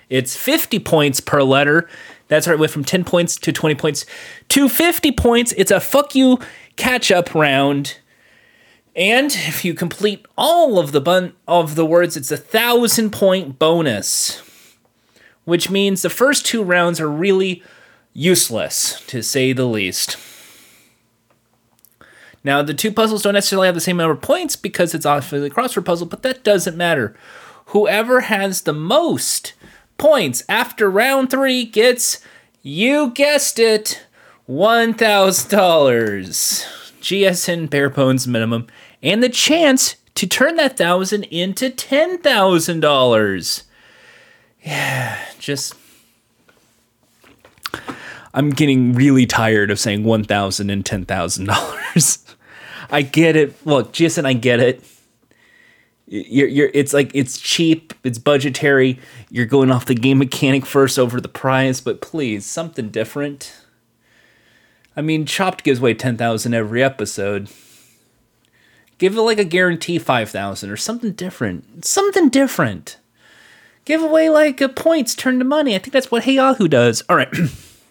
[0.10, 1.88] it's 50 points per letter.
[2.28, 4.06] That's right, went from 10 points to 20 points
[4.50, 5.54] to 50 points.
[5.58, 6.40] It's a fuck you
[6.76, 7.98] catch up round.
[8.96, 13.60] And if you complete all of the bun- of the words, it's a thousand point
[13.60, 14.42] bonus,
[15.46, 17.64] which means the first two rounds are really
[18.14, 20.18] useless, to say the least.
[22.44, 25.42] Now, the two puzzles don't necessarily have the same number of points because it's obviously
[25.42, 27.16] the crossword puzzle, but that doesn't matter.
[27.68, 29.54] Whoever has the most
[29.98, 32.20] points after round three gets,
[32.64, 34.06] you guessed it,
[34.50, 36.89] $1,000.
[37.02, 38.68] GSN bare bones minimum,
[39.02, 43.64] and the chance to turn that thousand into $10,000.
[44.64, 45.76] Yeah, just.
[48.34, 52.26] I'm getting really tired of saying one thousand and ten thousand dollars.
[52.92, 53.66] I get it.
[53.66, 54.84] Look, Jason, I get it.
[56.08, 59.00] You're, you're, it's like it's cheap, it's budgetary.
[59.30, 63.54] You're going off the game mechanic first over the prize, but please, something different.
[64.96, 67.50] I mean, Chopped gives away ten thousand every episode.
[68.98, 71.86] Give it like a guarantee five thousand or something different.
[71.86, 72.98] Something different.
[73.86, 75.76] Give away like uh, points, turn to money.
[75.76, 77.02] I think that's what Hey Yahoo does.
[77.10, 77.34] All right.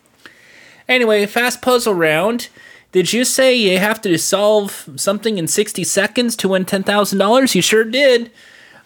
[0.88, 2.48] anyway, fast puzzle round.
[2.92, 7.54] Did you say you have to solve something in 60 seconds to win $10,000?
[7.54, 8.30] You sure did.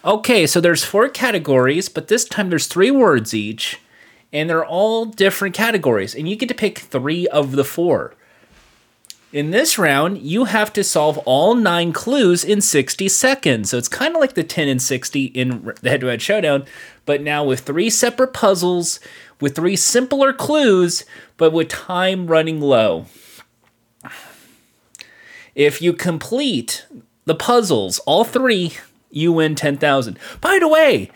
[0.04, 3.78] Okay, so there's four categories, but this time there's three words each,
[4.32, 8.14] and they're all different categories, and you get to pick three of the four.
[9.32, 13.70] In this round, you have to solve all nine clues in 60 seconds.
[13.70, 16.66] So it's kind of like the 10 and 60 in the head to head showdown,
[17.06, 19.00] but now with three separate puzzles,
[19.40, 21.04] with three simpler clues,
[21.38, 23.06] but with time running low.
[25.54, 26.86] If you complete
[27.24, 28.74] the puzzles, all three,
[29.10, 30.18] you win 10,000.
[30.40, 31.10] By the way,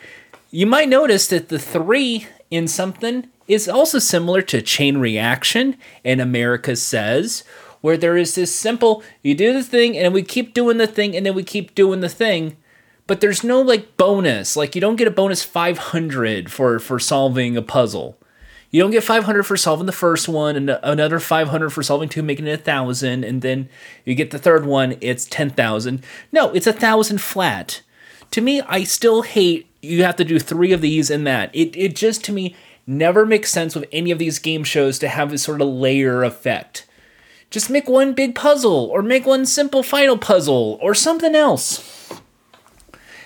[0.50, 6.20] you might notice that the three in something is also similar to chain reaction and
[6.20, 7.44] America Says,
[7.80, 11.14] where there is this simple you do the thing and we keep doing the thing
[11.14, 12.56] and then we keep doing the thing.
[13.06, 14.56] But there's no like bonus.
[14.56, 18.18] Like you don't get a bonus 500 for for solving a puzzle.
[18.70, 22.22] You don't get 500 for solving the first one and another 500 for solving two
[22.22, 23.68] making it a thousand and then
[24.04, 27.82] you get the third one it's 10000 no it's a thousand flat.
[28.32, 31.76] To me i still hate you have to do three of these and that it,
[31.76, 32.54] it just to me
[32.86, 36.22] never makes sense with any of these game shows to have this sort of layer
[36.22, 36.86] effect
[37.50, 42.12] just make one big puzzle or make one simple final puzzle or something else.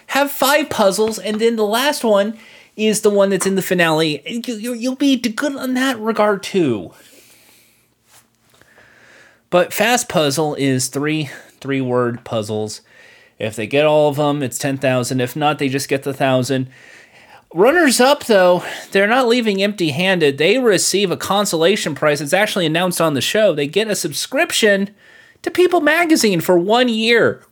[0.09, 2.38] Have five puzzles and then the last one
[2.77, 4.25] is the one that's in the finale.
[4.27, 6.92] And you'll be good on that regard too.
[9.49, 12.81] But fast puzzle is three three word puzzles.
[13.40, 15.20] If they get all of them, it's 10,000.
[15.20, 16.68] If not, they just get the 1,000.
[17.53, 20.38] Runners up, though, they're not leaving empty handed.
[20.38, 22.20] They receive a consolation prize.
[22.20, 23.53] It's actually announced on the show.
[23.53, 24.94] They get a subscription
[25.42, 27.44] to People Magazine for one year.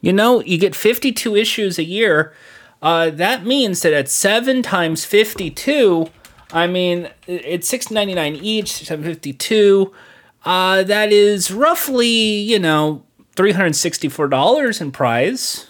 [0.00, 2.32] You know, you get 52 issues a year.
[2.80, 6.08] Uh, that means that at seven times 52,
[6.52, 9.92] I mean, it's six ninety nine each, 752.
[10.44, 13.04] Uh, that is roughly, you know,
[13.42, 15.66] $364 in prize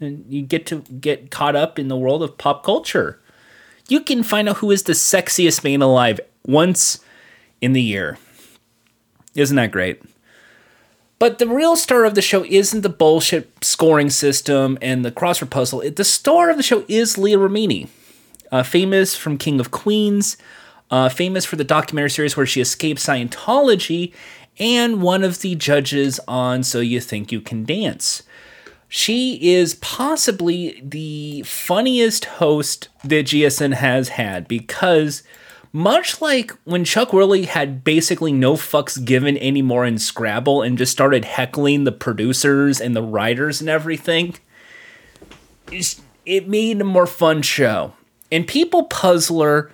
[0.00, 3.20] and you get to get caught up in the world of pop culture.
[3.88, 7.00] You can find out who is the sexiest man alive once
[7.60, 8.18] in the year.
[9.36, 10.02] Isn't that great?
[11.18, 15.50] But the real star of the show isn't the bullshit scoring system and the crossword
[15.50, 15.82] puzzle.
[15.88, 17.88] The star of the show is Leah Remini,
[18.50, 20.36] uh, famous from King of Queens,
[20.90, 24.12] uh, famous for the documentary series where she escaped Scientology,
[24.58, 28.22] and one of the judges on So You Think You Can Dance.
[28.88, 35.22] She is possibly the funniest host that GSN has had because
[35.72, 40.92] much like when Chuck Woolery had basically no fucks given anymore in Scrabble and just
[40.92, 44.36] started heckling the producers and the writers and everything,
[46.24, 47.92] it made a more fun show.
[48.32, 49.70] And People Puzzler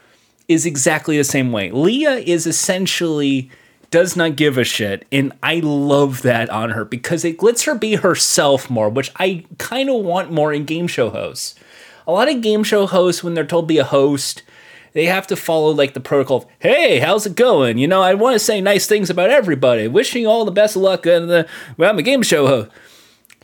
[0.48, 1.70] is exactly the same way.
[1.70, 3.50] Leah is essentially
[3.92, 5.06] does not give a shit.
[5.12, 9.44] And I love that on her because it lets her be herself more, which I
[9.58, 11.54] kind of want more in game show hosts.
[12.06, 14.42] A lot of game show hosts, when they're told to be a host,
[14.94, 17.78] they have to follow like the protocol of, hey, how's it going?
[17.78, 20.74] You know, I want to say nice things about everybody, wishing you all the best
[20.74, 21.06] of luck.
[21.06, 22.70] And the, well, I'm a game show host.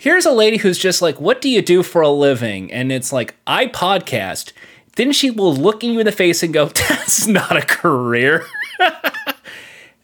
[0.00, 2.72] Here's a lady who's just like, what do you do for a living?
[2.72, 4.52] And it's like, I podcast.
[4.96, 8.46] Then she will look you in the face and go, that's not a career.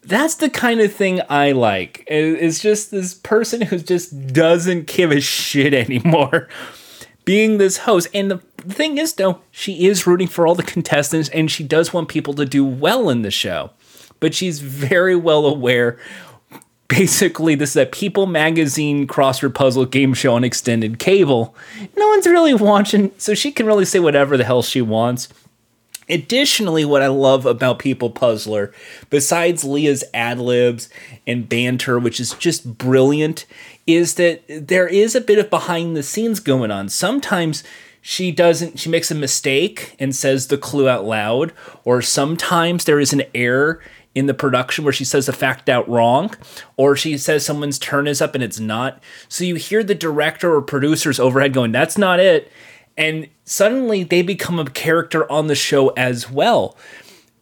[0.06, 2.04] that's the kind of thing I like.
[2.06, 6.48] It's just this person who just doesn't give a shit anymore
[7.24, 8.08] being this host.
[8.14, 8.38] And the
[8.68, 12.34] thing is, though, she is rooting for all the contestants and she does want people
[12.34, 13.70] to do well in the show.
[14.20, 15.98] But she's very well aware.
[16.88, 21.56] Basically, this is a People Magazine crossword puzzle game show on extended cable.
[21.96, 25.28] No one's really watching, so she can really say whatever the hell she wants.
[26.08, 28.72] Additionally, what I love about People Puzzler,
[29.10, 30.88] besides Leah's ad libs
[31.26, 33.46] and banter, which is just brilliant,
[33.86, 36.88] is that there is a bit of behind the scenes going on.
[36.88, 37.64] Sometimes
[38.00, 41.52] she doesn't, she makes a mistake and says the clue out loud,
[41.84, 43.80] or sometimes there is an error
[44.14, 46.34] in the production where she says a fact out wrong,
[46.76, 49.02] or she says someone's turn is up and it's not.
[49.28, 52.52] So you hear the director or producers overhead going, That's not it
[52.96, 56.76] and suddenly they become a character on the show as well.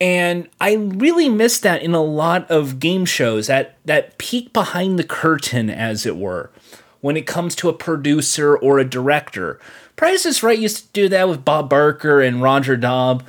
[0.00, 4.98] And I really miss that in a lot of game shows, that that peek behind
[4.98, 6.50] the curtain, as it were,
[7.00, 9.60] when it comes to a producer or a director.
[9.94, 13.24] Price is Right used to do that with Bob Barker and Roger Daub.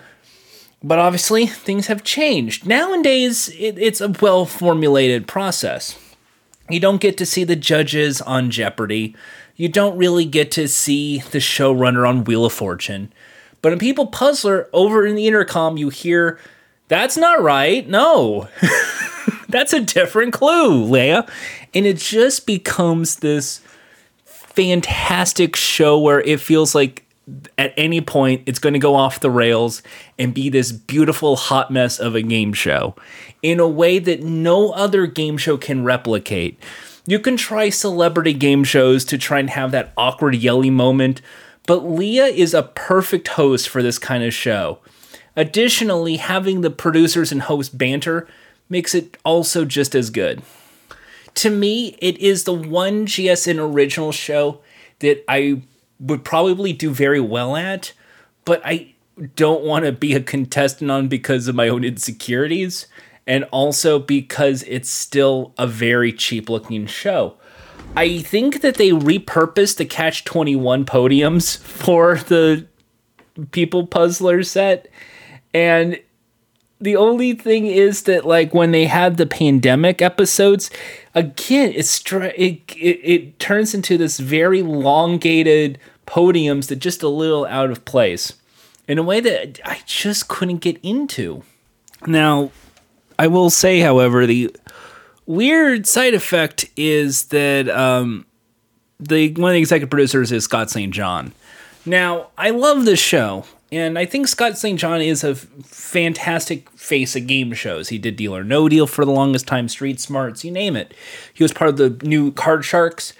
[0.81, 2.65] But obviously, things have changed.
[2.65, 5.97] Nowadays, it, it's a well formulated process.
[6.69, 9.15] You don't get to see the judges on Jeopardy
[9.55, 13.11] you don't really get to see the showrunner on Wheel of Fortune.
[13.61, 16.39] But in People Puzzler, over in the intercom, you hear,
[16.87, 17.87] "That's not right.
[17.87, 18.49] No,
[19.47, 21.25] that's a different clue, Leah,"
[21.73, 23.61] and it just becomes this
[24.25, 27.03] fantastic show where it feels like
[27.57, 29.81] at any point it's going to go off the rails
[30.19, 32.95] and be this beautiful hot mess of a game show
[33.41, 36.59] in a way that no other game show can replicate.
[37.05, 41.21] You can try celebrity game shows to try and have that awkward yelly moment,
[41.67, 44.79] but Leah is a perfect host for this kind of show.
[45.35, 48.27] Additionally, having the producers and host banter
[48.69, 50.41] makes it also just as good.
[51.35, 54.61] To me, it is the one GSN original show
[54.99, 55.61] that I
[55.99, 57.91] would probably do very well at,
[58.45, 58.93] but I
[59.35, 62.87] don't want to be a contestant on because of my own insecurities
[63.25, 67.35] and also because it's still a very cheap looking show.
[67.95, 72.65] I think that they repurposed the Catch 21 podiums for the
[73.51, 74.87] People Puzzler set.
[75.53, 75.99] And
[76.79, 80.69] the only thing is that, like, when they had the pandemic episodes,
[81.13, 87.45] again, it's it, it, it turns into this very elongated podiums that just a little
[87.45, 88.33] out of place
[88.87, 91.43] in a way that I just couldn't get into.
[92.05, 92.51] Now,
[93.17, 94.55] I will say, however, the
[95.25, 98.25] weird side effect is that um,
[98.99, 100.93] the one of the executive producers is Scott St.
[100.93, 101.33] John.
[101.85, 104.79] Now, I love this show, and I think Scott St.
[104.79, 107.89] John is a fantastic face of game shows.
[107.89, 110.93] He did Deal or No Deal for the longest time, Street Smarts, you name it.
[111.33, 113.13] He was part of the new Card Sharks.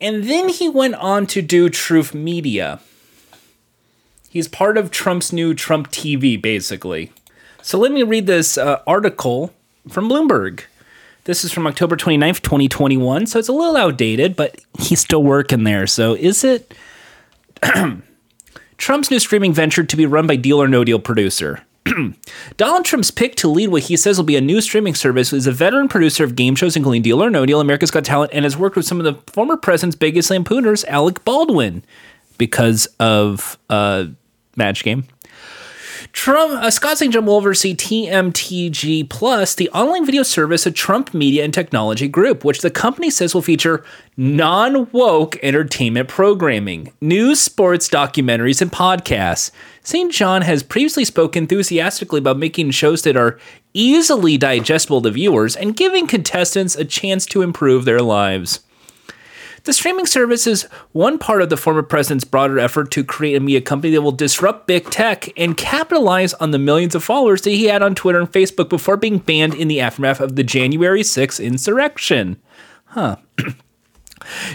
[0.00, 2.80] And then he went on to do Truth Media.
[4.28, 7.12] He's part of Trump's new Trump TV, basically.
[7.66, 9.52] So let me read this uh, article
[9.88, 10.62] from Bloomberg.
[11.24, 13.26] This is from October 29th, 2021.
[13.26, 15.88] So it's a little outdated, but he's still working there.
[15.88, 16.72] So is it
[18.78, 21.64] Trump's new streaming venture to be run by Deal or No Deal producer?
[22.56, 25.48] Donald Trump's pick to lead what he says will be a new streaming service is
[25.48, 28.44] a veteran producer of game shows, including Deal or No Deal, America's Got Talent, and
[28.44, 31.82] has worked with some of the former president's biggest lampooners, Alec Baldwin,
[32.38, 34.04] because of uh,
[34.54, 35.08] Match Game.
[36.16, 37.12] Trump, uh, Scott St.
[37.12, 42.42] John will oversee TMTG Plus, the online video service of Trump Media and Technology Group,
[42.42, 43.84] which the company says will feature
[44.16, 49.50] non woke entertainment programming, news, sports, documentaries, and podcasts.
[49.82, 50.10] St.
[50.10, 53.38] John has previously spoken enthusiastically about making shows that are
[53.74, 58.60] easily digestible to viewers and giving contestants a chance to improve their lives.
[59.66, 60.62] The streaming service is
[60.92, 64.12] one part of the former president's broader effort to create a media company that will
[64.12, 68.20] disrupt big tech and capitalize on the millions of followers that he had on Twitter
[68.20, 72.40] and Facebook before being banned in the aftermath of the January 6th insurrection.
[72.84, 73.16] Huh.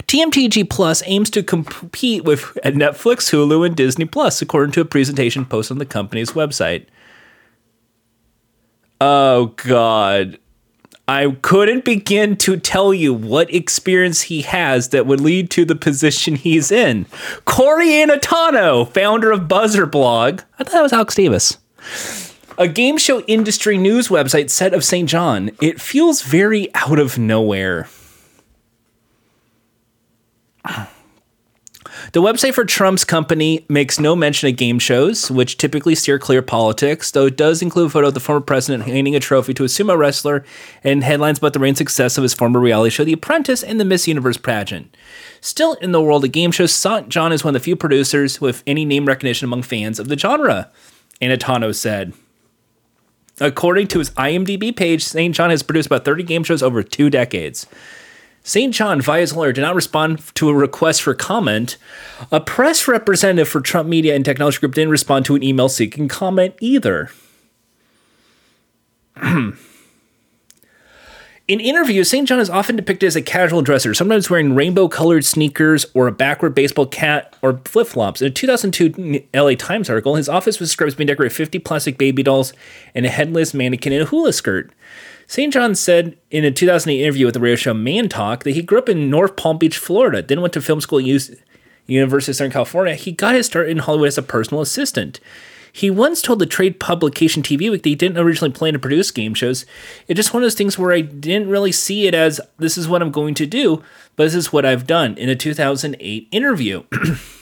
[0.07, 5.43] TMTG Plus aims to compete with Netflix, Hulu, and Disney Plus, according to a presentation
[5.43, 6.85] posted on the company's website.
[9.01, 10.39] Oh, God.
[11.11, 15.75] I couldn't begin to tell you what experience he has that would lead to the
[15.75, 17.05] position he's in.
[17.43, 20.39] Corey Anatano, founder of Buzzer Blog.
[20.57, 21.57] I thought that was Alex Davis.
[22.57, 25.09] A game show industry news website said of St.
[25.09, 27.89] John, it feels very out of nowhere.
[32.13, 36.41] The website for Trump's company makes no mention of game shows, which typically steer clear
[36.41, 39.63] politics, though it does include a photo of the former president handing a trophy to
[39.63, 40.43] a sumo wrestler
[40.83, 43.85] and headlines about the reign success of his former reality show, The Apprentice, and the
[43.85, 44.93] Miss Universe pageant.
[45.39, 47.07] Still in the world of game shows, St.
[47.07, 50.17] John is one of the few producers with any name recognition among fans of the
[50.17, 50.69] genre,
[51.21, 52.11] Anatano said.
[53.39, 55.33] According to his IMDb page, St.
[55.33, 57.67] John has produced about 30 game shows over two decades.
[58.43, 58.73] St.
[58.73, 61.77] John, via his lawyer, did not respond to a request for comment.
[62.31, 66.07] A press representative for Trump Media and Technology Group didn't respond to an email seeking
[66.07, 67.11] comment either.
[71.47, 72.27] In interviews, St.
[72.27, 76.11] John is often depicted as a casual dresser, sometimes wearing rainbow colored sneakers or a
[76.11, 78.21] backward baseball cap or flip flops.
[78.21, 81.59] In a 2002 LA Times article, his office was described as being decorated with 50
[81.59, 82.53] plastic baby dolls
[82.95, 84.71] and a headless mannequin in a hula skirt.
[85.31, 85.53] St.
[85.53, 88.79] John said in a 2008 interview with the radio show Man Talk that he grew
[88.79, 91.05] up in North Palm Beach, Florida, then went to film school at
[91.87, 92.95] University of Southern California.
[92.95, 95.21] He got his start in Hollywood as a personal assistant.
[95.71, 99.09] He once told the trade publication TV Week that he didn't originally plan to produce
[99.09, 99.65] game shows.
[100.09, 102.89] It's just one of those things where I didn't really see it as this is
[102.89, 103.81] what I'm going to do,
[104.17, 106.83] but this is what I've done in a 2008 interview.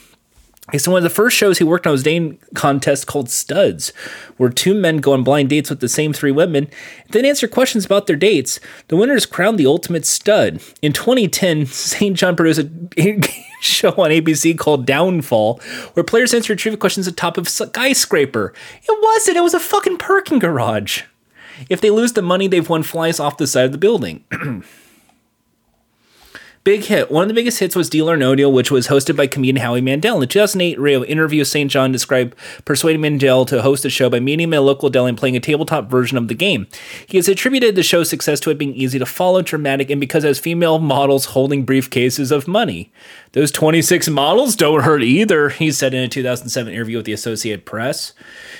[0.78, 3.92] So one of the first shows he worked on was a dating contest called Studs,
[4.36, 6.68] where two men go on blind dates with the same three women,
[7.10, 8.60] then answer questions about their dates.
[8.88, 10.60] The winner is crowned the ultimate stud.
[10.82, 12.16] In 2010, St.
[12.18, 13.20] John produced a
[13.60, 15.60] show on ABC called Downfall,
[15.94, 18.54] where players answer trivia questions atop of skyscraper.
[18.82, 19.36] It wasn't.
[19.36, 21.02] It was a fucking parking garage.
[21.68, 24.24] If they lose the money, they've won flies off the side of the building.
[26.62, 27.10] Big hit.
[27.10, 29.64] One of the biggest hits was Deal or No Deal, which was hosted by comedian
[29.64, 30.16] Howie Mandel.
[30.16, 31.70] In the 2008 radio interview, St.
[31.70, 32.36] John described
[32.66, 35.36] persuading Mandel to host the show by meeting him at a local deli and playing
[35.36, 36.66] a tabletop version of the game.
[37.06, 40.22] He has attributed the show's success to it being easy to follow, dramatic, and because
[40.22, 42.92] it has female models holding briefcases of money.
[43.32, 47.64] Those 26 models don't hurt either, he said in a 2007 interview with the Associated
[47.64, 48.12] Press.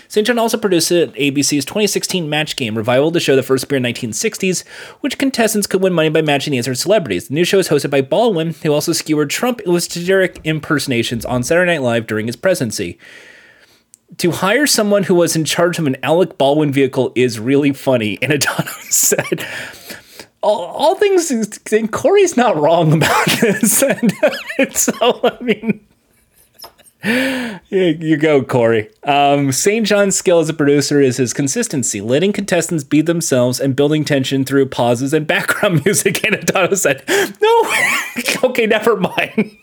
[0.07, 0.25] St.
[0.25, 4.65] John also produced ABC's 2016 Match Game, revival the show the first appeared in 1960s,
[5.01, 7.27] which contestants could win money by matching the answer of celebrities.
[7.27, 11.73] The new show is hosted by Baldwin, who also skewered Trump illustrative impersonations on Saturday
[11.73, 12.97] Night Live during his presidency.
[14.19, 18.19] To hire someone who was in charge of an Alec Baldwin vehicle is really funny,
[18.23, 19.45] Anatono said
[20.43, 21.31] all, all things
[21.73, 23.83] and Corey's not wrong about this.
[23.83, 24.13] and
[24.75, 25.81] so I mean
[27.03, 28.91] you go, Corey.
[29.05, 29.87] Um, St.
[29.87, 34.45] John's skill as a producer is his consistency, letting contestants be themselves and building tension
[34.45, 36.25] through pauses and background music.
[36.25, 37.03] And Adano said,
[37.41, 37.73] "No,
[38.45, 39.57] okay, never mind."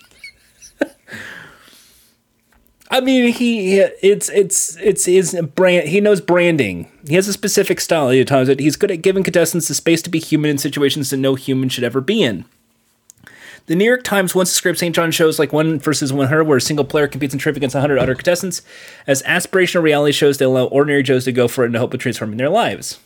[2.89, 5.89] I mean, he it's it's it's his brand.
[5.89, 6.89] He knows branding.
[7.05, 8.09] He has a specific style.
[8.09, 11.17] At times, he's good at giving contestants the space to be human in situations that
[11.17, 12.45] no human should ever be in.
[13.65, 14.95] The New York Times once described St.
[14.95, 17.99] John shows like One versus 100, where a single player competes in trivia against 100
[17.99, 18.61] other contestants,
[19.05, 21.93] as aspirational reality shows that allow ordinary Joes to go for it in the hope
[21.93, 22.99] of transforming their lives.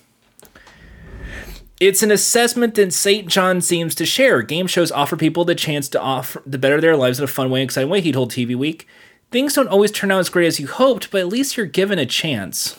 [1.80, 3.28] It's an assessment that St.
[3.28, 4.44] John seems to share.
[4.44, 7.50] Game shows offer people the chance to offer to better their lives in a fun
[7.50, 8.02] way, exciting way.
[8.02, 8.88] He told TV Week,
[9.32, 11.98] "Things don't always turn out as great as you hoped, but at least you're given
[12.00, 12.78] a chance."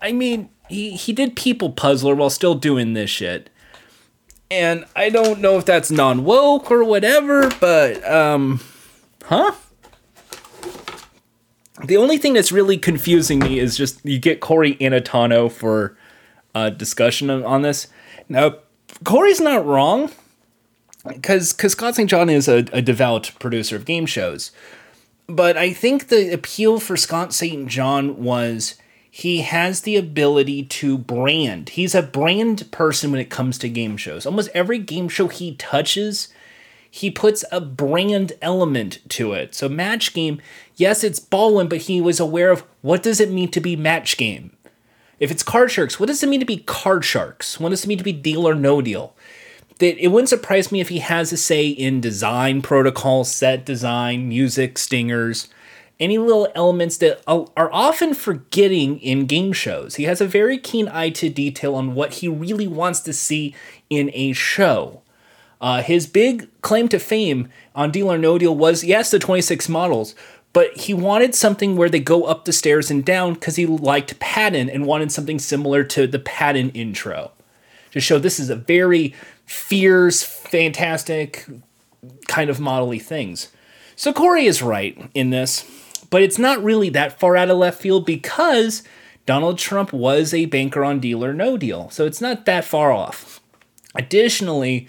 [0.00, 3.50] I mean, he he did People Puzzler while still doing this shit
[4.50, 8.60] and I don't know if that's non woke or whatever, but um,
[9.24, 9.52] huh?
[11.84, 15.96] The only thing that's really confusing me is just you get Corey Anatano for
[16.54, 17.88] a discussion on this.
[18.28, 18.56] Now,
[19.04, 20.10] Corey's not wrong
[21.06, 22.08] because because Scott St.
[22.08, 24.52] John is a, a devout producer of game shows,
[25.28, 27.66] but I think the appeal for Scott St.
[27.68, 28.76] John was
[29.10, 31.70] he has the ability to brand.
[31.70, 34.26] He's a brand person when it comes to game shows.
[34.26, 36.28] Almost every game show he touches,
[36.90, 39.54] he puts a brand element to it.
[39.54, 40.40] So match game,
[40.74, 44.16] yes, it's Baldwin, but he was aware of what does it mean to be match
[44.16, 44.52] game.
[45.18, 47.58] If it's card sharks, what does it mean to be card sharks?
[47.58, 49.14] What does it mean to be deal or no deal?
[49.78, 54.28] That it wouldn't surprise me if he has a say in design protocol, set design,
[54.28, 55.48] music, stingers
[55.98, 59.94] any little elements that are often forgetting in game shows.
[59.94, 63.54] He has a very keen eye to detail on what he really wants to see
[63.88, 65.02] in a show.
[65.58, 69.70] Uh, his big claim to fame on Deal or No Deal was yes, the 26
[69.70, 70.14] models,
[70.52, 74.18] but he wanted something where they go up the stairs and down because he liked
[74.18, 77.32] Patton and wanted something similar to the Patton intro
[77.92, 79.14] to show this is a very
[79.46, 81.46] fierce, fantastic
[82.28, 83.48] kind of modelly things.
[83.96, 85.64] So Corey is right in this
[86.10, 88.82] but it's not really that far out of left field because
[89.24, 91.90] Donald Trump was a banker on Deal or No Deal.
[91.90, 93.40] So it's not that far off.
[93.94, 94.88] Additionally,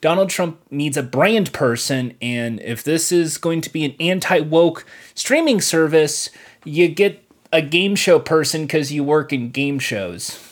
[0.00, 4.40] Donald Trump needs a brand person, and if this is going to be an anti
[4.40, 6.30] woke streaming service,
[6.64, 10.45] you get a game show person because you work in game shows.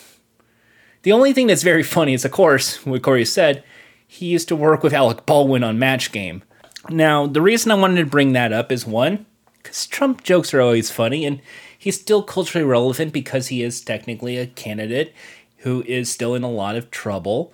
[1.05, 3.63] The only thing that's very funny is, of course, what Corey said,
[4.07, 6.41] he used to work with Alec Baldwin on Match Game.
[6.89, 9.27] Now, the reason I wanted to bring that up is one,
[9.61, 11.41] because Trump jokes are always funny, and
[11.77, 15.13] he's still culturally relevant because he is technically a candidate
[15.57, 17.53] who is still in a lot of trouble.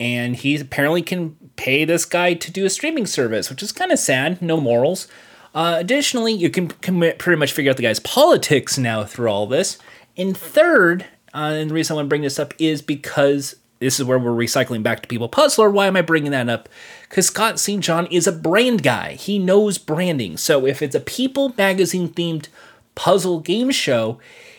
[0.00, 3.92] And he apparently can pay this guy to do a streaming service, which is kind
[3.92, 4.40] of sad.
[4.40, 5.06] No morals.
[5.54, 9.46] Uh, additionally, you can, can pretty much figure out the guy's politics now through all
[9.46, 9.76] this.
[10.16, 11.04] And third,
[11.36, 14.18] uh, and the reason I want to bring this up is because this is where
[14.18, 15.70] we're recycling back to People Puzzler.
[15.70, 16.68] Why am I bringing that up?
[17.08, 17.84] Because Scott St.
[17.84, 19.12] John is a brand guy.
[19.12, 20.38] He knows branding.
[20.38, 22.48] So if it's a People magazine themed
[22.94, 24.18] puzzle game show,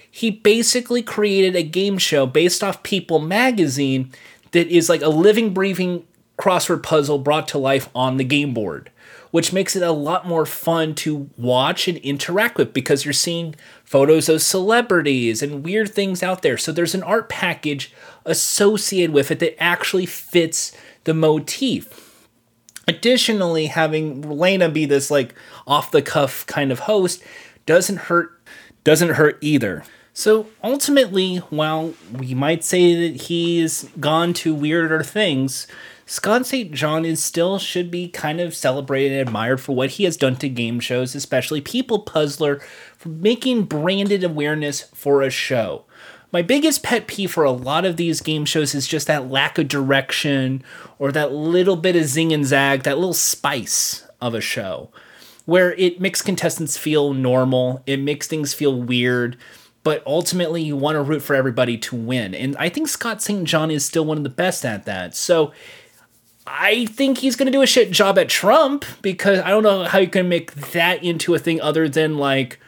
[0.10, 4.12] he basically created a game show based off People magazine
[4.52, 6.06] that is like a living, breathing
[6.38, 8.92] crossword puzzle brought to life on the game board
[9.32, 13.56] which makes it a lot more fun to watch and interact with because you're seeing
[13.84, 16.58] photos of celebrities and weird things out there.
[16.58, 17.94] So there's an art package
[18.26, 22.28] associated with it that actually fits the motif.
[22.88, 25.36] Additionally, having Lena be this like
[25.66, 27.22] off the cuff kind of host
[27.66, 28.32] doesn't hurt
[28.84, 29.84] doesn't hurt either.
[30.14, 35.68] So ultimately, while we might say that he's gone to weirder things,
[36.10, 36.72] Scott St.
[36.72, 40.38] John is still should be kind of celebrated and admired for what he has done
[40.38, 42.62] to game shows, especially People Puzzler,
[42.98, 45.84] for making branded awareness for a show.
[46.32, 49.58] My biggest pet peeve for a lot of these game shows is just that lack
[49.58, 50.64] of direction
[50.98, 54.90] or that little bit of zing and zag, that little spice of a show
[55.44, 59.38] where it makes contestants feel normal, it makes things feel weird,
[59.82, 62.36] but ultimately you want to root for everybody to win.
[62.36, 63.46] And I think Scott St.
[63.46, 65.16] John is still one of the best at that.
[65.16, 65.54] So
[66.48, 69.84] I think he's going to do a shit job at Trump because I don't know
[69.84, 72.60] how you can make that into a thing other than like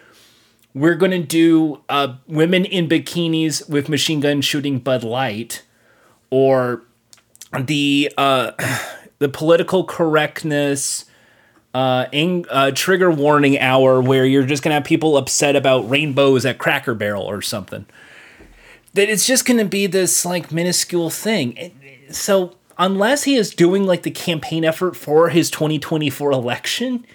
[0.74, 5.64] we're going to do uh, women in bikinis with machine guns shooting Bud Light
[6.30, 6.84] or
[7.58, 8.52] the uh,
[9.20, 11.06] the political correctness
[11.74, 16.46] uh, uh, trigger warning hour where you're just going to have people upset about rainbows
[16.46, 17.86] at Cracker Barrel or something.
[18.94, 22.08] That it's just going to be this like minuscule thing.
[22.12, 27.06] So unless he is doing like the campaign effort for his 2024 election,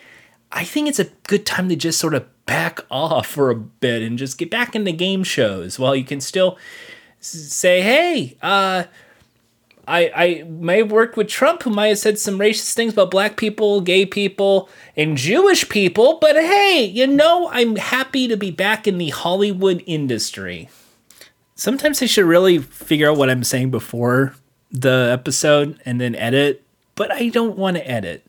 [0.52, 4.02] I think it's a good time to just sort of back off for a bit
[4.02, 6.58] and just get back into game shows while you can still
[7.18, 8.84] say, hey, uh,
[9.88, 13.10] I, I may have worked with Trump, who might have said some racist things about
[13.10, 18.50] black people, gay people, and Jewish people, but hey, you know, I'm happy to be
[18.50, 20.68] back in the Hollywood industry.
[21.54, 24.34] Sometimes I should really figure out what I'm saying before
[24.74, 26.62] the episode and then edit,
[26.96, 28.26] but I don't want to edit.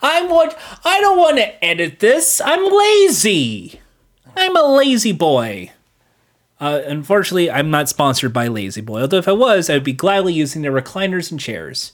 [0.00, 0.54] I want
[0.84, 2.40] I don't want to edit this.
[2.44, 3.80] I'm lazy.
[4.36, 5.72] I'm a lazy boy.
[6.60, 10.62] Uh, unfortunately, I'm not sponsored by La-Z-Boy, although if I was, I'd be gladly using
[10.62, 11.92] their recliners and chairs.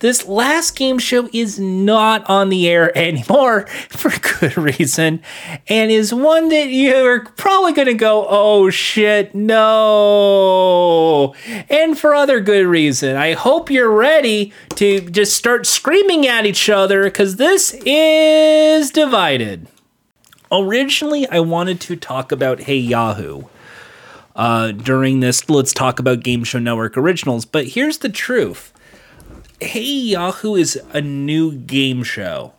[0.00, 5.20] This last game show is not on the air anymore for good reason,
[5.66, 11.34] and is one that you're probably going to go, oh shit, no.
[11.68, 13.16] And for other good reason.
[13.16, 19.66] I hope you're ready to just start screaming at each other because this is divided.
[20.52, 23.42] Originally, I wanted to talk about Hey Yahoo.
[24.36, 27.44] Uh, during this, let's talk about Game Show Network originals.
[27.44, 28.72] But here's the truth
[29.60, 32.52] Hey Yahoo is a new game show.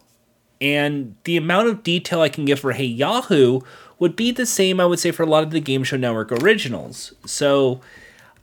[0.60, 3.62] And the amount of detail I can give for Hey Yahoo
[4.00, 6.32] would be the same, I would say, for a lot of the Game Show Network
[6.32, 7.14] originals.
[7.26, 7.82] So,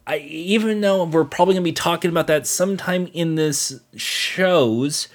[0.07, 5.09] I, even though we're probably going to be talking about that sometime in this shows,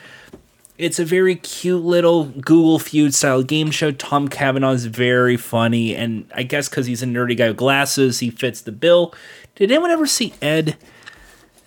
[0.77, 3.91] it's a very cute little Google Feud style game show.
[3.91, 8.19] Tom Cavanagh is very funny, and I guess because he's a nerdy guy with glasses,
[8.19, 9.13] he fits the bill.
[9.55, 10.75] Did anyone ever see Ed?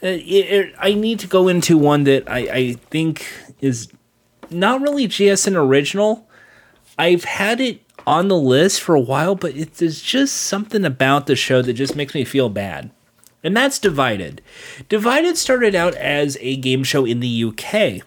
[0.05, 3.26] Uh, it, it, I need to go into one that I, I think
[3.61, 3.88] is
[4.50, 6.28] not really GSN original.
[6.98, 11.26] I've had it on the list for a while, but it, there's just something about
[11.26, 12.90] the show that just makes me feel bad.
[13.42, 14.42] And that's Divided.
[14.90, 18.07] Divided started out as a game show in the UK,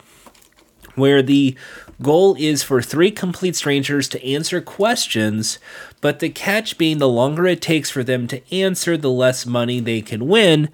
[0.94, 1.56] where the
[2.00, 5.58] goal is for three complete strangers to answer questions,
[6.00, 9.80] but the catch being the longer it takes for them to answer, the less money
[9.80, 10.70] they can win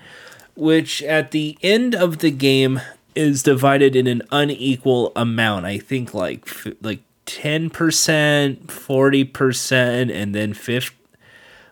[0.56, 2.82] which at the end of the game
[3.16, 5.66] is divided in an unequal amount.
[5.66, 6.47] I think like
[6.82, 10.95] like 10%, 40% and then 50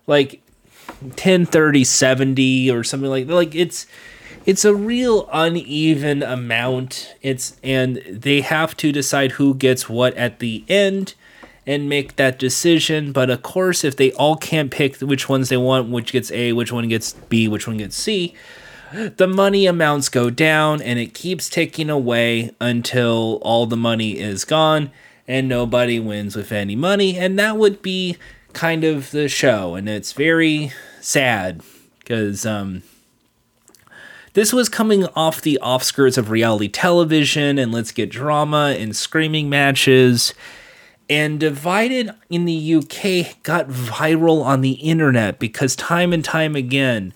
[0.08, 0.42] like
[1.16, 3.36] 10 30 70 or something like that.
[3.36, 3.88] Like it's
[4.46, 7.16] it's a real uneven amount.
[7.22, 11.14] It's and they have to decide who gets what at the end
[11.68, 13.12] and make that decision.
[13.12, 16.54] But of course, if they all can't pick which ones they want, which gets A,
[16.54, 18.34] which one gets B, which one gets C,
[18.92, 24.46] the money amounts go down and it keeps ticking away until all the money is
[24.46, 24.92] gone
[25.28, 27.18] and nobody wins with any money.
[27.18, 28.18] And that would be
[28.54, 29.76] kind of the show.
[29.76, 31.62] And it's very sad
[32.00, 32.84] because um,
[34.34, 39.50] this was coming off the offskirts of reality television and let's get drama and screaming
[39.50, 40.34] matches.
[41.10, 47.14] And Divided in the UK got viral on the internet because time and time again,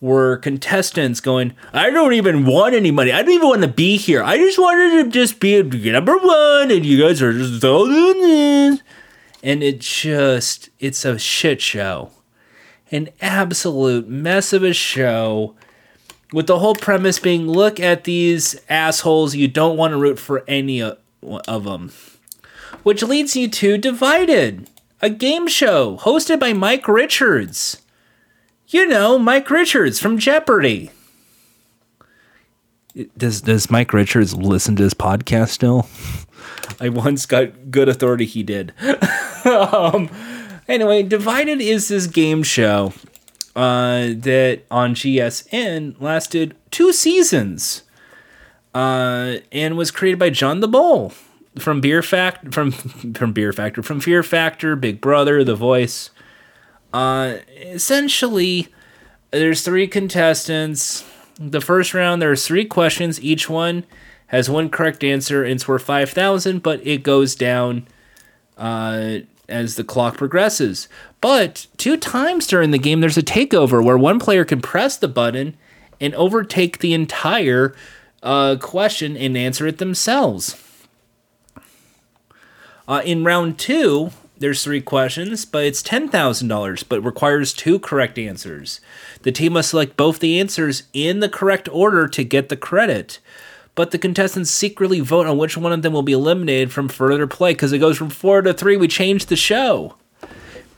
[0.00, 3.12] were contestants going, I don't even want any money.
[3.12, 4.22] I don't even want to be here.
[4.22, 8.80] I just wanted to just be number one, and you guys are just doing this.
[9.42, 12.10] And it just, it's a shit show.
[12.90, 15.54] An absolute mess of a show.
[16.32, 20.44] With the whole premise being look at these assholes, you don't want to root for
[20.48, 21.92] any of them.
[22.82, 24.68] Which leads you to Divided,
[25.00, 27.82] a game show hosted by Mike Richards
[28.68, 30.90] you know, Mike Richards from Jeopardy.
[33.16, 35.88] Does does Mike Richards listen to this podcast still?
[36.80, 38.72] I once got good authority he did.
[39.44, 40.10] um,
[40.66, 42.92] anyway, Divided is this game show
[43.54, 47.82] uh, that on GSN lasted two seasons
[48.74, 51.12] uh, and was created by John de Mol
[51.58, 52.72] from Beer Fact from
[53.14, 56.10] from Beer Factor from Fear Factor, Big Brother, The Voice.
[56.96, 58.68] Uh, essentially,
[59.30, 61.04] there's three contestants.
[61.38, 63.20] The first round, there's three questions.
[63.20, 63.84] Each one
[64.28, 66.62] has one correct answer, and it's worth five thousand.
[66.62, 67.86] But it goes down
[68.56, 70.88] uh, as the clock progresses.
[71.20, 75.06] But two times during the game, there's a takeover where one player can press the
[75.06, 75.54] button
[76.00, 77.76] and overtake the entire
[78.22, 80.62] uh, question and answer it themselves.
[82.88, 88.80] Uh, in round two, there's three questions, but it's $10,000, but requires two correct answers.
[89.22, 93.18] The team must select both the answers in the correct order to get the credit.
[93.74, 97.26] But the contestants secretly vote on which one of them will be eliminated from further
[97.26, 98.76] play because it goes from four to three.
[98.76, 99.96] We changed the show.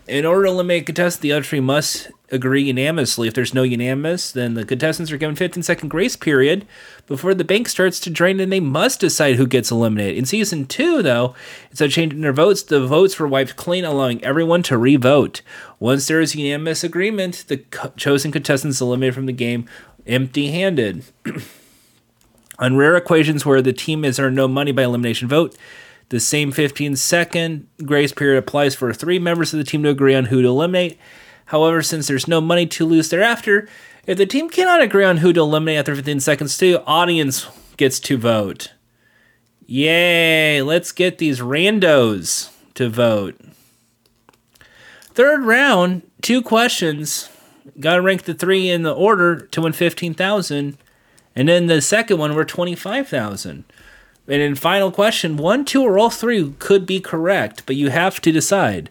[0.07, 3.29] In order to eliminate a contestant, the other three must agree unanimously.
[3.29, 6.67] If there's no unanimous, then the contestants are given 15 second grace period
[7.07, 10.17] before the bank starts to drain and they must decide who gets eliminated.
[10.17, 11.35] In season two, though,
[11.71, 15.43] instead of changing their votes, the votes were wiped clean, allowing everyone to re-vote.
[15.79, 19.67] Once there is unanimous agreement, the co- chosen contestants eliminated from the game
[20.07, 21.05] empty-handed.
[22.59, 25.57] On rare occasions where the team has earned no money by elimination vote,
[26.09, 30.15] the same 15 second grace period applies for three members of the team to agree
[30.15, 30.99] on who to eliminate.
[31.49, 33.69] However, since there's no money to lose thereafter,
[34.07, 37.47] if the team cannot agree on who to eliminate after 15 seconds, the audience
[37.79, 38.73] gets to vote.
[39.67, 43.41] Yay, let's get these randos to vote.
[45.15, 47.31] Third round, two questions.
[47.81, 50.77] Got to rank the three in the order to win 15,000.
[51.35, 53.65] And then the second one, we're 25,000.
[54.27, 58.21] And in final question, one, two, or all three could be correct, but you have
[58.21, 58.91] to decide.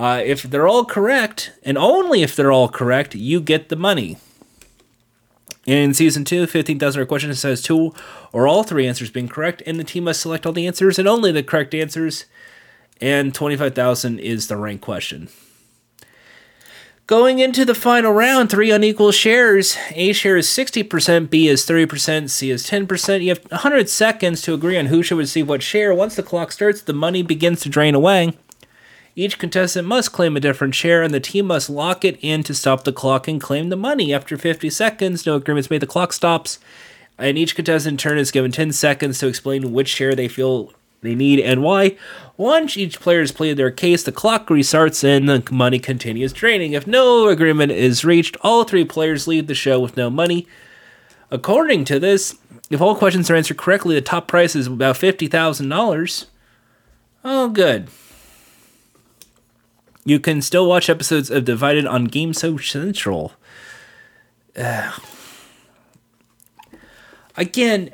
[0.00, 4.16] Uh, if they're all correct, and only if they're all correct, you get the money.
[5.66, 7.92] In season two, 15,000 question says two
[8.32, 11.06] or all three answers being correct, and the team must select all the answers and
[11.06, 12.24] only the correct answers.
[12.98, 15.28] And 25,000 is the rank question.
[17.06, 19.76] Going into the final round, three unequal shares.
[19.90, 23.20] A share is 60%, B is 30%, C is 10%.
[23.20, 25.94] You have 100 seconds to agree on who should receive what share.
[25.94, 28.32] Once the clock starts, the money begins to drain away.
[29.16, 32.54] Each contestant must claim a different share, and the team must lock it in to
[32.54, 34.14] stop the clock and claim the money.
[34.14, 36.58] After 50 seconds, no agreements made, the clock stops,
[37.18, 40.72] and each contestant in turn is given 10 seconds to explain which share they feel
[41.02, 41.96] they need and why.
[42.36, 46.72] Once each player has played their case, the clock restarts and the money continues draining.
[46.72, 50.46] If no agreement is reached, all three players leave the show with no money.
[51.30, 52.36] According to this,
[52.70, 56.26] if all questions are answered correctly, the top prize is about $50,000.
[57.24, 57.88] Oh, good.
[60.04, 63.32] You can still watch episodes of Divided on Game Show Central.
[64.56, 64.92] Uh,
[67.36, 67.90] again,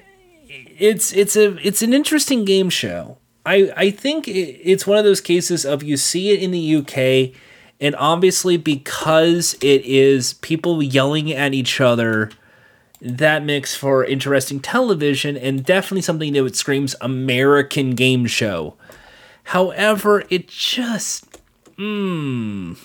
[0.48, 3.18] it's it's a it's an interesting game show.
[3.44, 7.34] I I think it's one of those cases of you see it in the UK,
[7.80, 12.30] and obviously because it is people yelling at each other,
[13.00, 18.74] that makes for interesting television and definitely something that screams American game show.
[19.50, 21.25] However, it just,
[21.78, 22.78] mm,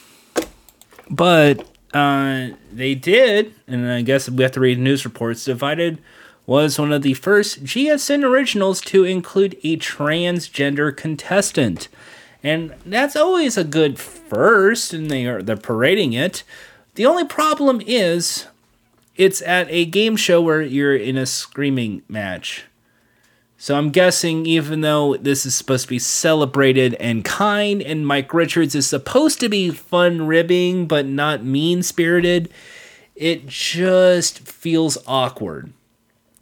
[1.09, 5.45] but uh, they did, and I guess we have to read news reports.
[5.45, 5.99] Divided
[6.45, 11.87] was one of the first GSN originals to include a transgender contestant.
[12.43, 16.43] And that's always a good first, and they are they're parading it.
[16.95, 18.47] The only problem is
[19.15, 22.65] it's at a game show where you're in a screaming match.
[23.61, 28.33] So I'm guessing even though this is supposed to be celebrated and kind, and Mike
[28.33, 32.49] Richards is supposed to be fun ribbing but not mean spirited,
[33.15, 35.73] it just feels awkward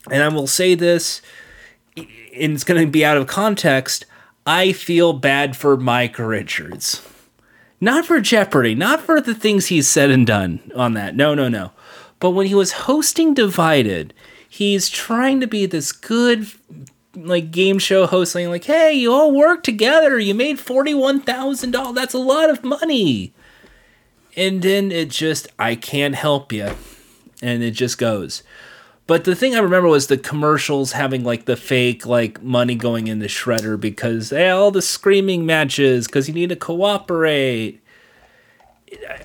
[0.09, 1.21] and I will say this,
[1.95, 2.07] and
[2.53, 4.05] it's going to be out of context.
[4.45, 7.05] I feel bad for Mike Richards.
[7.81, 11.15] Not for Jeopardy, not for the things he's said and done on that.
[11.15, 11.71] No, no, no.
[12.19, 14.13] But when he was hosting Divided,
[14.49, 16.47] he's trying to be this good
[17.15, 20.19] like game show host saying like, "Hey, you all work together.
[20.19, 21.95] You made $41,000.
[21.95, 23.33] That's a lot of money."
[24.35, 26.75] And then it just I can't help you.
[27.41, 28.43] And it just goes.
[29.09, 33.07] But the thing I remember was the commercials having like the fake like money going
[33.07, 37.81] in the shredder because hey, all the screaming matches because you need to cooperate.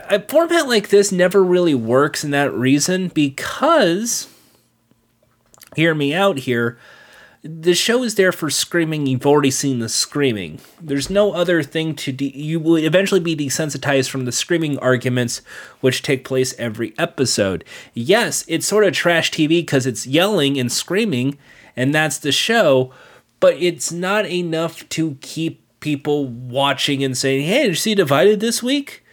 [0.09, 4.27] A format like this never really works in that reason because
[5.77, 6.79] hear me out here.
[7.47, 9.07] The show is there for screaming.
[9.07, 10.61] You've already seen the screaming.
[10.81, 12.11] There's no other thing to.
[12.11, 15.43] De- you will eventually be desensitized from the screaming arguments,
[15.83, 17.63] which take place every episode.
[17.93, 21.37] Yes, it's sort of trash TV because it's yelling and screaming,
[21.77, 22.95] and that's the show.
[23.41, 28.41] But it's not enough to keep people watching and saying, "Hey, did you see Divided
[28.41, 29.05] this week?"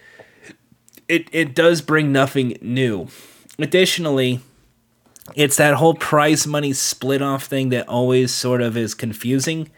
[1.06, 3.08] It it does bring nothing new.
[3.58, 4.40] Additionally,
[5.34, 9.70] it's that whole prize money split off thing that always sort of is confusing.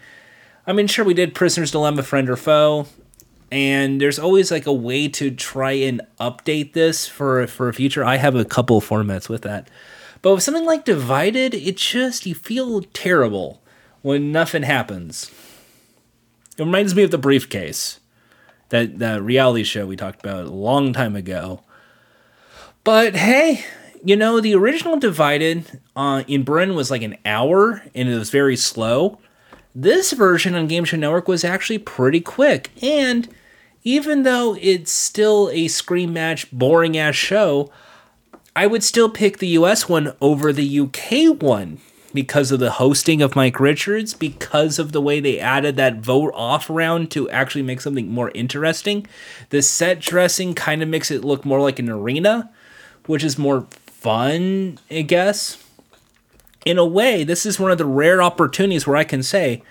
[0.66, 2.86] I mean, sure, we did Prisoner's Dilemma, Friend or Foe,
[3.50, 8.04] and there's always like a way to try and update this for for a future.
[8.04, 9.68] I have a couple formats with that,
[10.22, 13.62] but with something like Divided, it just you feel terrible
[14.02, 15.30] when nothing happens.
[16.56, 18.00] It reminds me of the briefcase,
[18.70, 21.62] that that reality show we talked about a long time ago.
[22.84, 23.64] But hey,
[24.04, 28.30] you know, the original Divided uh, in Britain was like an hour and it was
[28.30, 29.18] very slow.
[29.74, 32.70] This version on Game Show Network was actually pretty quick.
[32.82, 33.28] And
[33.82, 37.70] even though it's still a scream match, boring ass show,
[38.54, 41.80] I would still pick the US one over the UK one
[42.12, 46.32] because of the hosting of Mike Richards, because of the way they added that vote
[46.34, 49.06] off round to actually make something more interesting.
[49.50, 52.50] The set dressing kind of makes it look more like an arena,
[53.06, 53.66] which is more
[54.04, 55.56] fun, I guess.
[56.66, 59.62] In a way, this is one of the rare opportunities where I can say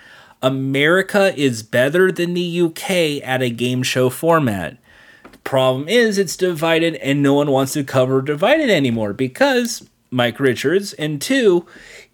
[0.42, 4.78] America is better than the UK at a game show format.
[5.32, 10.40] The problem is it's divided and no one wants to cover divided anymore because Mike
[10.40, 11.68] Richards and two,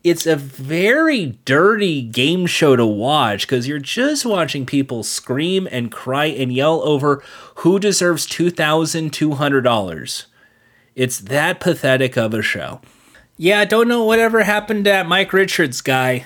[0.03, 5.89] it's a very dirty game show to watch because you're just watching people scream and
[5.89, 7.23] cry and yell over
[7.55, 10.25] who deserves $2,200.
[10.99, 12.81] It's that pathetic of a show.
[13.37, 16.25] Yeah, I don't know whatever happened to that Mike Richards guy,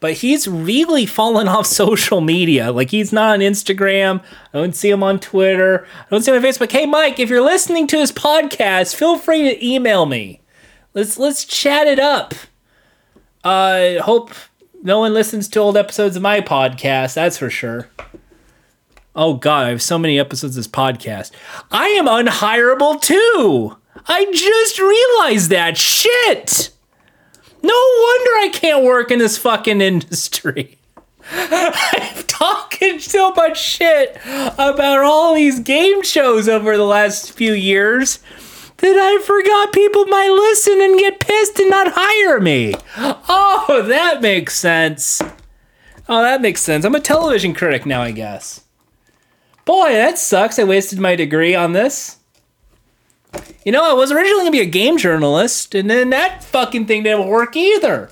[0.00, 2.72] but he's really fallen off social media.
[2.72, 4.24] Like he's not on Instagram.
[4.52, 5.86] I don't see him on Twitter.
[6.00, 6.72] I don't see him on Facebook.
[6.72, 10.40] Hey Mike, if you're listening to his podcast, feel free to email me.
[10.92, 12.34] Let's let's chat it up.
[13.44, 14.32] I uh, hope
[14.82, 17.88] no one listens to old episodes of my podcast, that's for sure.
[19.16, 21.32] Oh god, I have so many episodes of this podcast.
[21.72, 23.78] I am unhireable too.
[24.06, 26.70] I just realized that shit.
[27.62, 30.78] No wonder I can't work in this fucking industry.
[31.32, 38.18] I'm talking so much shit about all these game shows over the last few years
[38.76, 42.74] that I forgot people might listen and get pissed and not hire me.
[42.98, 45.22] Oh, that makes sense.
[46.06, 46.84] Oh, that makes sense.
[46.84, 48.65] I'm a television critic now, I guess.
[49.66, 50.58] Boy, that sucks.
[50.58, 52.16] I wasted my degree on this.
[53.64, 57.02] You know, I was originally gonna be a game journalist, and then that fucking thing
[57.02, 58.10] didn't work either.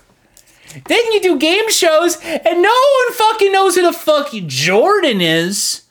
[0.86, 2.74] Then you do game shows, and no
[3.04, 5.82] one fucking knows who the fuck Jordan is.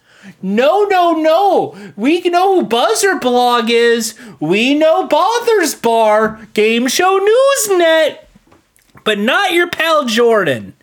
[0.41, 1.93] No, no, no.
[1.95, 4.15] We know who Buzzer Blog is.
[4.41, 8.19] We know Bothers Bar, Game Show Newsnet,
[9.05, 10.73] but not your pal Jordan.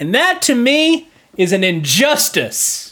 [0.00, 2.87] And that to me is an injustice.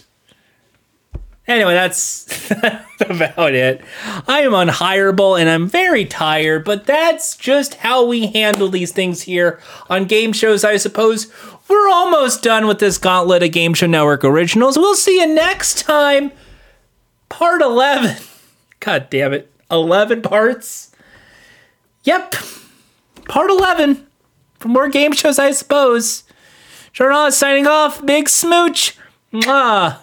[1.48, 2.50] Anyway, that's,
[3.00, 3.80] about it.
[4.26, 9.22] I am unhireable and I'm very tired, but that's just how we handle these things
[9.22, 11.30] here on game shows, I suppose.
[11.68, 14.76] We're almost done with this gauntlet of Game Show Network originals.
[14.76, 16.32] We'll see you next time.
[17.28, 18.16] Part 11.
[18.80, 19.50] God damn it.
[19.70, 20.92] 11 parts?
[22.04, 22.34] Yep.
[23.28, 24.06] Part 11.
[24.58, 26.24] For more game shows, I suppose.
[26.92, 28.04] Journalist signing off.
[28.04, 28.96] Big smooch.
[29.32, 29.98] Mwah.